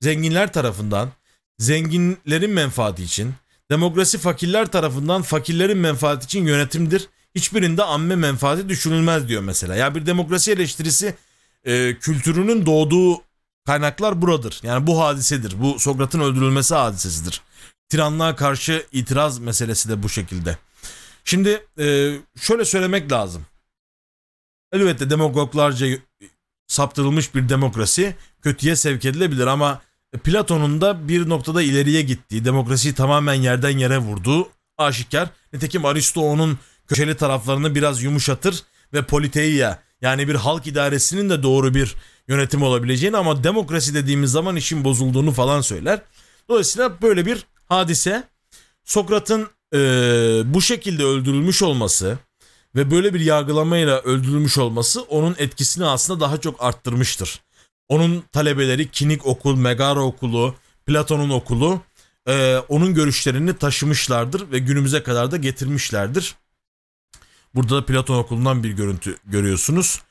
zenginler 0.00 0.52
tarafından 0.52 1.12
zenginlerin 1.58 2.50
menfaati 2.50 3.02
için 3.02 3.34
demokrasi 3.70 4.18
fakirler 4.18 4.66
tarafından 4.66 5.22
fakirlerin 5.22 5.78
menfaati 5.78 6.24
için 6.24 6.46
yönetimdir. 6.46 7.08
Hiçbirinde 7.34 7.84
amme 7.84 8.16
menfaati 8.16 8.68
düşünülmez 8.68 9.28
diyor 9.28 9.42
mesela. 9.42 9.76
Ya 9.76 9.94
bir 9.94 10.06
demokrasi 10.06 10.52
eleştirisi 10.52 11.14
e, 11.64 11.98
kültürünün 12.00 12.66
doğduğu 12.66 13.27
kaynaklar 13.68 14.22
buradır. 14.22 14.60
Yani 14.62 14.86
bu 14.86 15.00
hadisedir. 15.00 15.62
Bu 15.62 15.78
Sokrat'ın 15.78 16.20
öldürülmesi 16.20 16.74
hadisesidir. 16.74 17.42
Tiranlığa 17.88 18.36
karşı 18.36 18.86
itiraz 18.92 19.38
meselesi 19.38 19.88
de 19.88 20.02
bu 20.02 20.08
şekilde. 20.08 20.58
Şimdi 21.24 21.66
e, 21.78 22.14
şöyle 22.40 22.64
söylemek 22.64 23.12
lazım. 23.12 23.46
Elbette 24.72 25.10
demagoglarca 25.10 25.86
saptırılmış 26.66 27.34
bir 27.34 27.48
demokrasi 27.48 28.14
kötüye 28.42 28.76
sevk 28.76 29.04
edilebilir 29.04 29.46
ama 29.46 29.82
Platon'un 30.24 30.80
da 30.80 31.08
bir 31.08 31.28
noktada 31.28 31.62
ileriye 31.62 32.02
gittiği, 32.02 32.44
demokrasiyi 32.44 32.94
tamamen 32.94 33.34
yerden 33.34 33.78
yere 33.78 33.98
vurduğu 33.98 34.48
aşikar. 34.78 35.28
Nitekim 35.52 35.84
Aristo 35.84 36.20
onun 36.20 36.58
köşeli 36.86 37.16
taraflarını 37.16 37.74
biraz 37.74 38.02
yumuşatır 38.02 38.62
ve 38.92 39.02
politeia 39.02 39.78
yani 40.00 40.28
bir 40.28 40.34
halk 40.34 40.66
idaresinin 40.66 41.30
de 41.30 41.42
doğru 41.42 41.74
bir 41.74 41.94
yönetim 42.28 42.62
olabileceğini 42.62 43.16
ama 43.16 43.44
demokrasi 43.44 43.94
dediğimiz 43.94 44.30
zaman 44.30 44.56
işin 44.56 44.84
bozulduğunu 44.84 45.32
falan 45.32 45.60
söyler. 45.60 46.00
Dolayısıyla 46.48 47.02
böyle 47.02 47.26
bir 47.26 47.46
hadise 47.68 48.24
Sokrat'ın 48.84 49.48
e, 49.74 49.78
bu 50.44 50.62
şekilde 50.62 51.04
öldürülmüş 51.04 51.62
olması 51.62 52.18
ve 52.74 52.90
böyle 52.90 53.14
bir 53.14 53.20
yargılamayla 53.20 54.00
öldürülmüş 54.00 54.58
olması 54.58 55.02
onun 55.02 55.36
etkisini 55.38 55.84
aslında 55.84 56.20
daha 56.20 56.38
çok 56.40 56.62
arttırmıştır. 56.62 57.40
Onun 57.88 58.24
talebeleri 58.32 58.90
Kinik 58.90 59.26
Okul, 59.26 59.56
Megara 59.56 60.00
Okulu, 60.00 60.54
Platon'un 60.86 61.30
okulu 61.30 61.80
e, 62.28 62.58
onun 62.68 62.94
görüşlerini 62.94 63.56
taşımışlardır 63.56 64.50
ve 64.50 64.58
günümüze 64.58 65.02
kadar 65.02 65.30
da 65.30 65.36
getirmişlerdir. 65.36 66.34
Burada 67.54 67.76
da 67.76 67.86
Platon 67.86 68.18
okulundan 68.18 68.62
bir 68.62 68.70
görüntü 68.70 69.16
görüyorsunuz. 69.26 70.02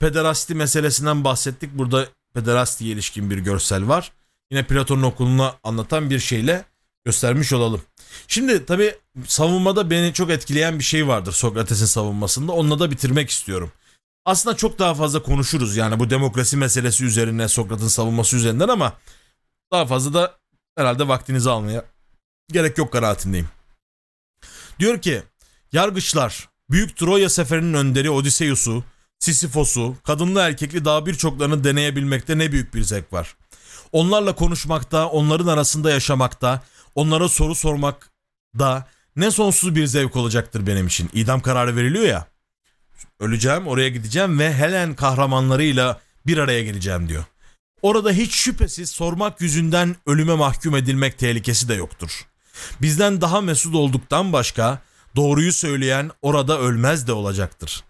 Pederasti 0.00 0.54
meselesinden 0.54 1.24
bahsettik. 1.24 1.70
Burada 1.74 2.08
pederastiye 2.34 2.92
ilişkin 2.92 3.30
bir 3.30 3.38
görsel 3.38 3.88
var. 3.88 4.12
Yine 4.50 4.66
Platon'un 4.66 5.02
okulunu 5.02 5.54
anlatan 5.62 6.10
bir 6.10 6.18
şeyle 6.18 6.64
göstermiş 7.04 7.52
olalım. 7.52 7.82
Şimdi 8.28 8.66
tabi 8.66 8.94
savunmada 9.26 9.90
beni 9.90 10.12
çok 10.12 10.30
etkileyen 10.30 10.78
bir 10.78 10.84
şey 10.84 11.08
vardır 11.08 11.32
Sokrates'in 11.32 11.86
savunmasında. 11.86 12.52
Onunla 12.52 12.78
da 12.78 12.90
bitirmek 12.90 13.30
istiyorum. 13.30 13.72
Aslında 14.24 14.56
çok 14.56 14.78
daha 14.78 14.94
fazla 14.94 15.22
konuşuruz 15.22 15.76
yani 15.76 15.98
bu 15.98 16.10
demokrasi 16.10 16.56
meselesi 16.56 17.04
üzerine 17.04 17.48
Sokrat'ın 17.48 17.88
savunması 17.88 18.36
üzerinden 18.36 18.68
ama 18.68 18.92
daha 19.72 19.86
fazla 19.86 20.14
da 20.14 20.38
herhalde 20.76 21.08
vaktinizi 21.08 21.50
almaya 21.50 21.84
gerek 22.52 22.78
yok 22.78 22.92
kanaatindeyim. 22.92 23.48
Diyor 24.78 25.00
ki 25.00 25.22
yargıçlar 25.72 26.48
Büyük 26.70 26.96
Troya 26.96 27.28
seferinin 27.28 27.74
önderi 27.74 28.10
Odysseus'u 28.10 28.84
Sisyphos'u, 29.22 29.96
kadınlı 30.04 30.40
erkekli 30.40 30.84
daha 30.84 31.06
birçoklarını 31.06 31.64
deneyebilmekte 31.64 32.38
ne 32.38 32.52
büyük 32.52 32.74
bir 32.74 32.82
zevk 32.82 33.12
var. 33.12 33.36
Onlarla 33.92 34.34
konuşmakta, 34.34 35.08
onların 35.08 35.46
arasında 35.46 35.90
yaşamakta, 35.90 36.62
onlara 36.94 37.28
soru 37.28 37.54
sormak 37.54 38.10
da 38.58 38.88
ne 39.16 39.30
sonsuz 39.30 39.74
bir 39.74 39.86
zevk 39.86 40.16
olacaktır 40.16 40.66
benim 40.66 40.86
için. 40.86 41.10
İdam 41.12 41.40
kararı 41.40 41.76
veriliyor 41.76 42.04
ya. 42.04 42.26
Öleceğim, 43.20 43.66
oraya 43.66 43.88
gideceğim 43.88 44.38
ve 44.38 44.54
Helen 44.54 44.94
kahramanlarıyla 44.94 46.00
bir 46.26 46.38
araya 46.38 46.62
geleceğim 46.62 47.08
diyor. 47.08 47.24
Orada 47.82 48.10
hiç 48.10 48.34
şüphesiz 48.34 48.90
sormak 48.90 49.40
yüzünden 49.40 49.96
ölüme 50.06 50.34
mahkum 50.34 50.76
edilmek 50.76 51.18
tehlikesi 51.18 51.68
de 51.68 51.74
yoktur. 51.74 52.26
Bizden 52.80 53.20
daha 53.20 53.40
mesut 53.40 53.74
olduktan 53.74 54.32
başka 54.32 54.82
doğruyu 55.16 55.52
söyleyen 55.52 56.10
orada 56.22 56.58
ölmez 56.58 57.06
de 57.06 57.12
olacaktır. 57.12 57.84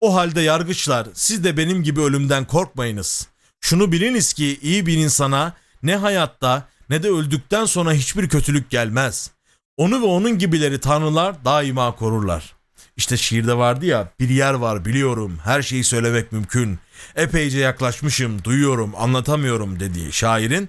O 0.00 0.14
halde 0.14 0.40
yargıçlar 0.40 1.08
siz 1.14 1.44
de 1.44 1.56
benim 1.56 1.82
gibi 1.82 2.00
ölümden 2.00 2.44
korkmayınız. 2.44 3.28
Şunu 3.60 3.92
biliniz 3.92 4.32
ki 4.32 4.58
iyi 4.62 4.86
bir 4.86 4.96
insana 4.96 5.56
ne 5.82 5.96
hayatta 5.96 6.68
ne 6.90 7.02
de 7.02 7.08
öldükten 7.08 7.64
sonra 7.64 7.92
hiçbir 7.92 8.28
kötülük 8.28 8.70
gelmez. 8.70 9.30
Onu 9.76 10.00
ve 10.00 10.06
onun 10.06 10.38
gibileri 10.38 10.80
tanrılar 10.80 11.44
daima 11.44 11.96
korurlar. 11.96 12.56
İşte 12.96 13.16
şiirde 13.16 13.56
vardı 13.56 13.86
ya 13.86 14.12
bir 14.20 14.28
yer 14.28 14.54
var 14.54 14.84
biliyorum 14.84 15.38
her 15.44 15.62
şeyi 15.62 15.84
söylemek 15.84 16.32
mümkün. 16.32 16.78
Epeyce 17.16 17.58
yaklaşmışım 17.58 18.44
duyuyorum 18.44 18.92
anlatamıyorum 18.96 19.80
dediği 19.80 20.12
şairin 20.12 20.68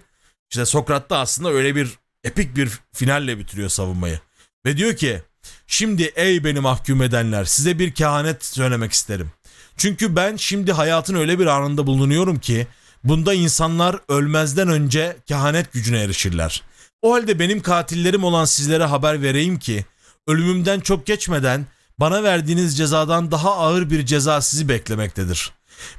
işte 0.51 0.65
Sokrat 0.65 1.09
da 1.09 1.19
aslında 1.19 1.51
öyle 1.51 1.75
bir 1.75 1.89
epik 2.23 2.55
bir 2.55 2.71
finalle 2.93 3.39
bitiriyor 3.39 3.69
savunmayı. 3.69 4.19
Ve 4.65 4.77
diyor 4.77 4.95
ki 4.95 5.21
şimdi 5.67 6.03
ey 6.15 6.43
beni 6.43 6.59
mahkum 6.59 7.01
edenler 7.01 7.45
size 7.45 7.79
bir 7.79 7.91
kehanet 7.91 8.45
söylemek 8.45 8.91
isterim. 8.91 9.31
Çünkü 9.77 10.15
ben 10.15 10.35
şimdi 10.35 10.71
hayatın 10.71 11.15
öyle 11.15 11.39
bir 11.39 11.45
anında 11.45 11.87
bulunuyorum 11.87 12.39
ki 12.39 12.67
bunda 13.03 13.33
insanlar 13.33 13.99
ölmezden 14.09 14.67
önce 14.67 15.17
kehanet 15.25 15.73
gücüne 15.73 15.99
erişirler. 15.99 16.63
O 17.01 17.13
halde 17.13 17.39
benim 17.39 17.61
katillerim 17.61 18.23
olan 18.23 18.45
sizlere 18.45 18.83
haber 18.83 19.21
vereyim 19.21 19.59
ki 19.59 19.85
ölümümden 20.27 20.79
çok 20.79 21.05
geçmeden 21.05 21.65
bana 21.99 22.23
verdiğiniz 22.23 22.77
cezadan 22.77 23.31
daha 23.31 23.57
ağır 23.57 23.89
bir 23.89 24.05
ceza 24.05 24.41
sizi 24.41 24.69
beklemektedir. 24.69 25.51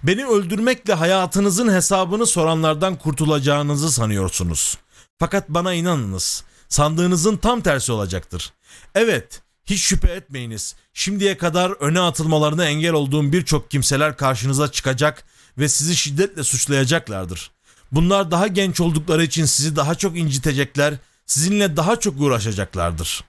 Beni 0.02 0.26
öldürmekle 0.26 0.94
hayatınızın 0.94 1.72
hesabını 1.72 2.26
soranlardan 2.26 2.96
kurtulacağınızı 2.96 3.92
sanıyorsunuz. 3.92 4.78
Fakat 5.18 5.48
bana 5.48 5.74
inanınız. 5.74 6.44
Sandığınızın 6.68 7.36
tam 7.36 7.60
tersi 7.60 7.92
olacaktır. 7.92 8.52
Evet, 9.00 9.42
hiç 9.66 9.82
şüphe 9.82 10.12
etmeyiniz. 10.12 10.74
Şimdiye 10.94 11.38
kadar 11.38 11.70
öne 11.70 12.00
atılmalarına 12.00 12.64
engel 12.64 12.92
olduğum 12.92 13.32
birçok 13.32 13.70
kimseler 13.70 14.16
karşınıza 14.16 14.72
çıkacak 14.72 15.24
ve 15.58 15.68
sizi 15.68 15.96
şiddetle 15.96 16.44
suçlayacaklardır. 16.44 17.50
Bunlar 17.92 18.30
daha 18.30 18.46
genç 18.46 18.80
oldukları 18.80 19.24
için 19.24 19.44
sizi 19.44 19.76
daha 19.76 19.94
çok 19.94 20.18
incitecekler, 20.18 20.94
sizinle 21.26 21.76
daha 21.76 22.00
çok 22.00 22.20
uğraşacaklardır. 22.20 23.24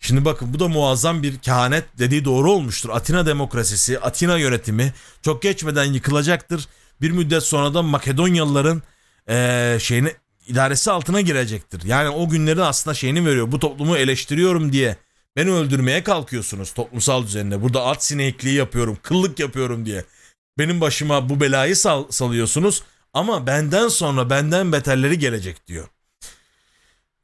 Şimdi 0.00 0.24
bakın 0.24 0.54
bu 0.54 0.58
da 0.58 0.68
muazzam 0.68 1.22
bir 1.22 1.38
kehanet 1.38 1.84
dediği 1.98 2.24
doğru 2.24 2.52
olmuştur. 2.52 2.90
Atina 2.90 3.26
demokrasisi, 3.26 4.00
Atina 4.00 4.38
yönetimi 4.38 4.92
çok 5.22 5.42
geçmeden 5.42 5.84
yıkılacaktır. 5.84 6.68
Bir 7.00 7.10
müddet 7.10 7.42
sonra 7.42 7.74
da 7.74 7.82
Makedonyalıların 7.82 8.82
eee 9.28 9.78
şeyini 9.80 10.14
idaresi 10.50 10.90
altına 10.90 11.20
girecektir. 11.20 11.82
Yani 11.84 12.08
o 12.08 12.28
günlerin 12.28 12.60
aslında 12.60 12.94
şeyini 12.94 13.26
veriyor. 13.26 13.52
Bu 13.52 13.58
toplumu 13.58 13.96
eleştiriyorum 13.96 14.72
diye 14.72 14.96
beni 15.36 15.50
öldürmeye 15.50 16.02
kalkıyorsunuz 16.02 16.72
toplumsal 16.72 17.22
düzeninde. 17.22 17.62
Burada 17.62 17.86
at 17.86 18.04
sinekliği 18.04 18.54
yapıyorum, 18.54 18.98
kıllık 19.02 19.38
yapıyorum 19.38 19.86
diye. 19.86 20.04
Benim 20.58 20.80
başıma 20.80 21.28
bu 21.28 21.40
belayı 21.40 21.76
sal- 21.76 22.10
salıyorsunuz 22.10 22.82
ama 23.12 23.46
benden 23.46 23.88
sonra 23.88 24.30
benden 24.30 24.72
beterleri 24.72 25.18
gelecek 25.18 25.66
diyor. 25.66 25.88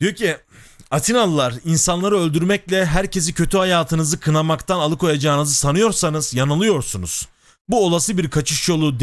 Diyor 0.01 0.15
ki 0.15 0.37
Atinalılar 0.91 1.55
insanları 1.65 2.19
öldürmekle 2.19 2.87
herkesi 2.87 3.35
kötü 3.35 3.59
hayatınızı 3.59 4.21
kınamaktan 4.21 4.79
alıkoyacağınızı 4.79 5.55
sanıyorsanız 5.55 6.35
yanılıyorsunuz. 6.35 7.29
Bu 7.69 7.87
olası 7.87 8.19
bir 8.19 8.31
kaçış 8.31 8.69
yolu 8.69 9.01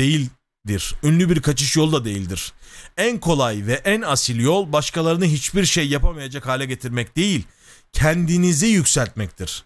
değildir. 0.68 0.95
Ünlü 1.03 1.30
bir 1.30 1.41
kaçış 1.41 1.76
yolu 1.76 1.91
da 1.93 2.05
değildir. 2.05 2.53
En 2.97 3.20
kolay 3.20 3.68
ve 3.68 3.74
en 3.74 4.01
asil 4.01 4.39
yol 4.39 4.72
başkalarını 4.72 5.26
hiçbir 5.26 5.66
şey 5.66 5.88
yapamayacak 5.88 6.47
hale 6.47 6.66
getirmek 6.66 7.16
değil, 7.16 7.43
kendinizi 7.91 8.68
yükseltmektir. 8.68 9.64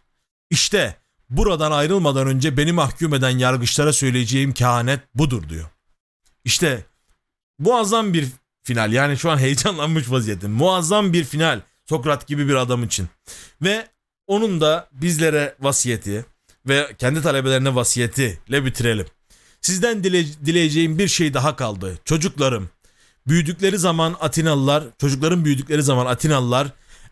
İşte 0.49 0.95
buradan 1.29 1.71
ayrılmadan 1.71 2.27
önce 2.27 2.57
beni 2.57 2.71
mahkum 2.71 3.13
eden 3.13 3.37
yargıçlara 3.37 3.93
söyleyeceğim 3.93 4.53
kehanet 4.53 4.99
budur 5.15 5.49
diyor. 5.49 5.69
İşte 6.45 6.85
muazzam 7.59 8.13
bir 8.13 8.27
final. 8.63 8.93
Yani 8.93 9.17
şu 9.17 9.31
an 9.31 9.37
heyecanlanmış 9.37 10.11
vaziyetim. 10.11 10.51
Muazzam 10.51 11.13
bir 11.13 11.23
final. 11.23 11.61
Sokrat 11.89 12.27
gibi 12.27 12.47
bir 12.47 12.55
adam 12.55 12.83
için. 12.83 13.07
Ve 13.61 13.87
onun 14.27 14.61
da 14.61 14.89
bizlere 14.91 15.55
vasiyeti 15.59 16.25
ve 16.67 16.95
kendi 16.97 17.21
talebelerine 17.21 17.75
vasiyetiyle 17.75 18.65
bitirelim. 18.65 19.05
Sizden 19.61 20.03
dile- 20.03 20.45
dileyeceğim 20.45 20.99
bir 20.99 21.07
şey 21.07 21.33
daha 21.33 21.55
kaldı. 21.55 21.97
Çocuklarım, 22.05 22.69
büyüdükleri 23.27 23.77
zaman 23.77 24.15
Atinalılar, 24.19 24.83
çocukların 24.97 25.45
büyüdükleri 25.45 25.83
zaman 25.83 26.05
Atinalılar 26.05 26.67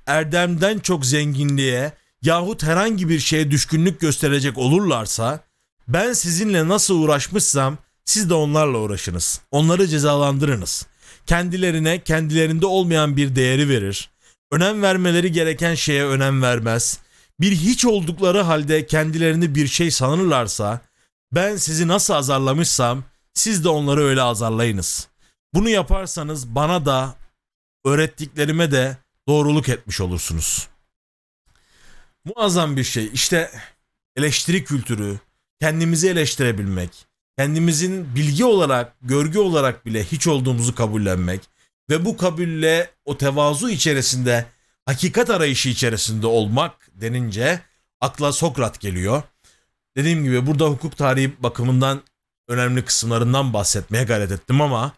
erdemden 0.08 0.80
çok 0.80 1.06
zenginliğe 1.06 1.92
yahut 2.22 2.64
herhangi 2.64 3.10
bir 3.10 3.20
şeye 3.20 3.52
düşkünlük 3.52 4.00
gösterecek 4.00 4.58
olurlarsa 4.58 5.40
ben 5.88 6.14
sizinle 6.14 6.68
nasıl 6.68 7.00
uğraşmışsam 7.00 7.78
siz 8.06 8.30
de 8.30 8.34
onlarla 8.34 8.78
uğraşınız. 8.78 9.42
Onları 9.52 9.88
cezalandırınız. 9.88 10.86
Kendilerine 11.26 12.04
kendilerinde 12.04 12.66
olmayan 12.66 13.18
bir 13.18 13.36
değeri 13.36 13.70
verir. 13.70 14.10
Önem 14.52 14.82
vermeleri 14.82 15.32
gereken 15.32 15.76
şeye 15.76 16.06
önem 16.06 16.42
vermez. 16.42 17.00
Bir 17.40 17.52
hiç 17.52 17.86
oldukları 17.86 18.42
halde 18.42 18.86
kendilerini 18.86 19.56
bir 19.56 19.68
şey 19.68 19.92
sanırlarsa 19.92 20.82
ben 21.36 21.58
sizi 21.58 21.88
nasıl 21.88 22.14
azarlamışsam 22.14 23.04
siz 23.34 23.64
de 23.64 23.70
onları 23.70 24.04
öyle 24.04 24.22
azarlayınız. 24.22 25.08
Bunu 25.54 25.70
yaparsanız 25.70 26.56
bana 26.56 26.86
da 26.86 27.16
öğrettiklerime 27.86 28.72
de 28.72 28.98
doğruluk 29.28 29.70
etmiş 29.70 30.02
olursunuz. 30.02 30.68
Muazzam 32.26 32.78
bir 32.78 32.84
şey. 32.84 33.10
İşte 33.14 33.52
eleştiri 34.16 34.64
kültürü, 34.64 35.20
kendimizi 35.62 36.10
eleştirebilmek, 36.10 37.06
kendimizin 37.38 38.16
bilgi 38.16 38.46
olarak, 38.46 38.94
görgü 39.02 39.40
olarak 39.40 39.86
bile 39.86 40.04
hiç 40.04 40.28
olduğumuzu 40.28 40.76
kabullenmek 40.76 41.42
ve 41.90 42.06
bu 42.06 42.18
kabulle 42.18 42.90
o 43.06 43.18
tevazu 43.18 43.70
içerisinde, 43.70 44.46
hakikat 44.86 45.30
arayışı 45.30 45.70
içerisinde 45.70 46.28
olmak 46.28 46.90
denince 46.94 47.62
akla 48.02 48.32
Sokrat 48.32 48.80
geliyor. 48.80 49.24
Dediğim 49.98 50.24
gibi 50.24 50.48
burada 50.48 50.66
hukuk 50.66 50.98
tarihi 50.98 51.44
bakımından 51.44 52.02
önemli 52.48 52.86
kısımlarından 52.86 53.54
bahsetmeye 53.54 54.04
gayret 54.04 54.32
ettim 54.32 54.62
ama 54.62 54.92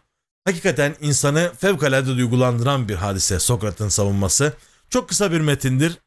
hakikaten 0.44 0.94
insanı 1.00 1.52
fevkalade 1.58 2.06
duygulandıran 2.06 2.88
bir 2.88 2.94
hadise 2.94 3.40
Sokrat'ın 3.40 3.88
savunması. 3.88 4.52
Çok 4.90 5.08
kısa 5.08 5.32
bir 5.32 5.40
metindir. 5.40 5.98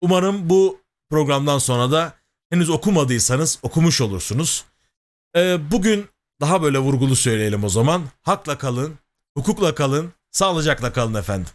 Umarım 0.00 0.50
bu 0.50 0.80
programdan 1.10 1.58
sonra 1.58 1.92
da 1.92 2.12
henüz 2.50 2.70
okumadıysanız 2.70 3.58
okumuş 3.62 4.00
olursunuz. 4.00 4.64
Ee, 5.36 5.58
bugün 5.70 6.06
daha 6.40 6.62
böyle 6.62 6.78
vurgulu 6.78 7.16
söyleyelim 7.16 7.64
o 7.64 7.68
zaman. 7.68 8.02
Hakla 8.22 8.58
kalın, 8.58 8.94
hukukla 9.36 9.74
kalın, 9.74 10.12
sağlıcakla 10.30 10.92
kalın 10.92 11.14
efendim. 11.14 11.52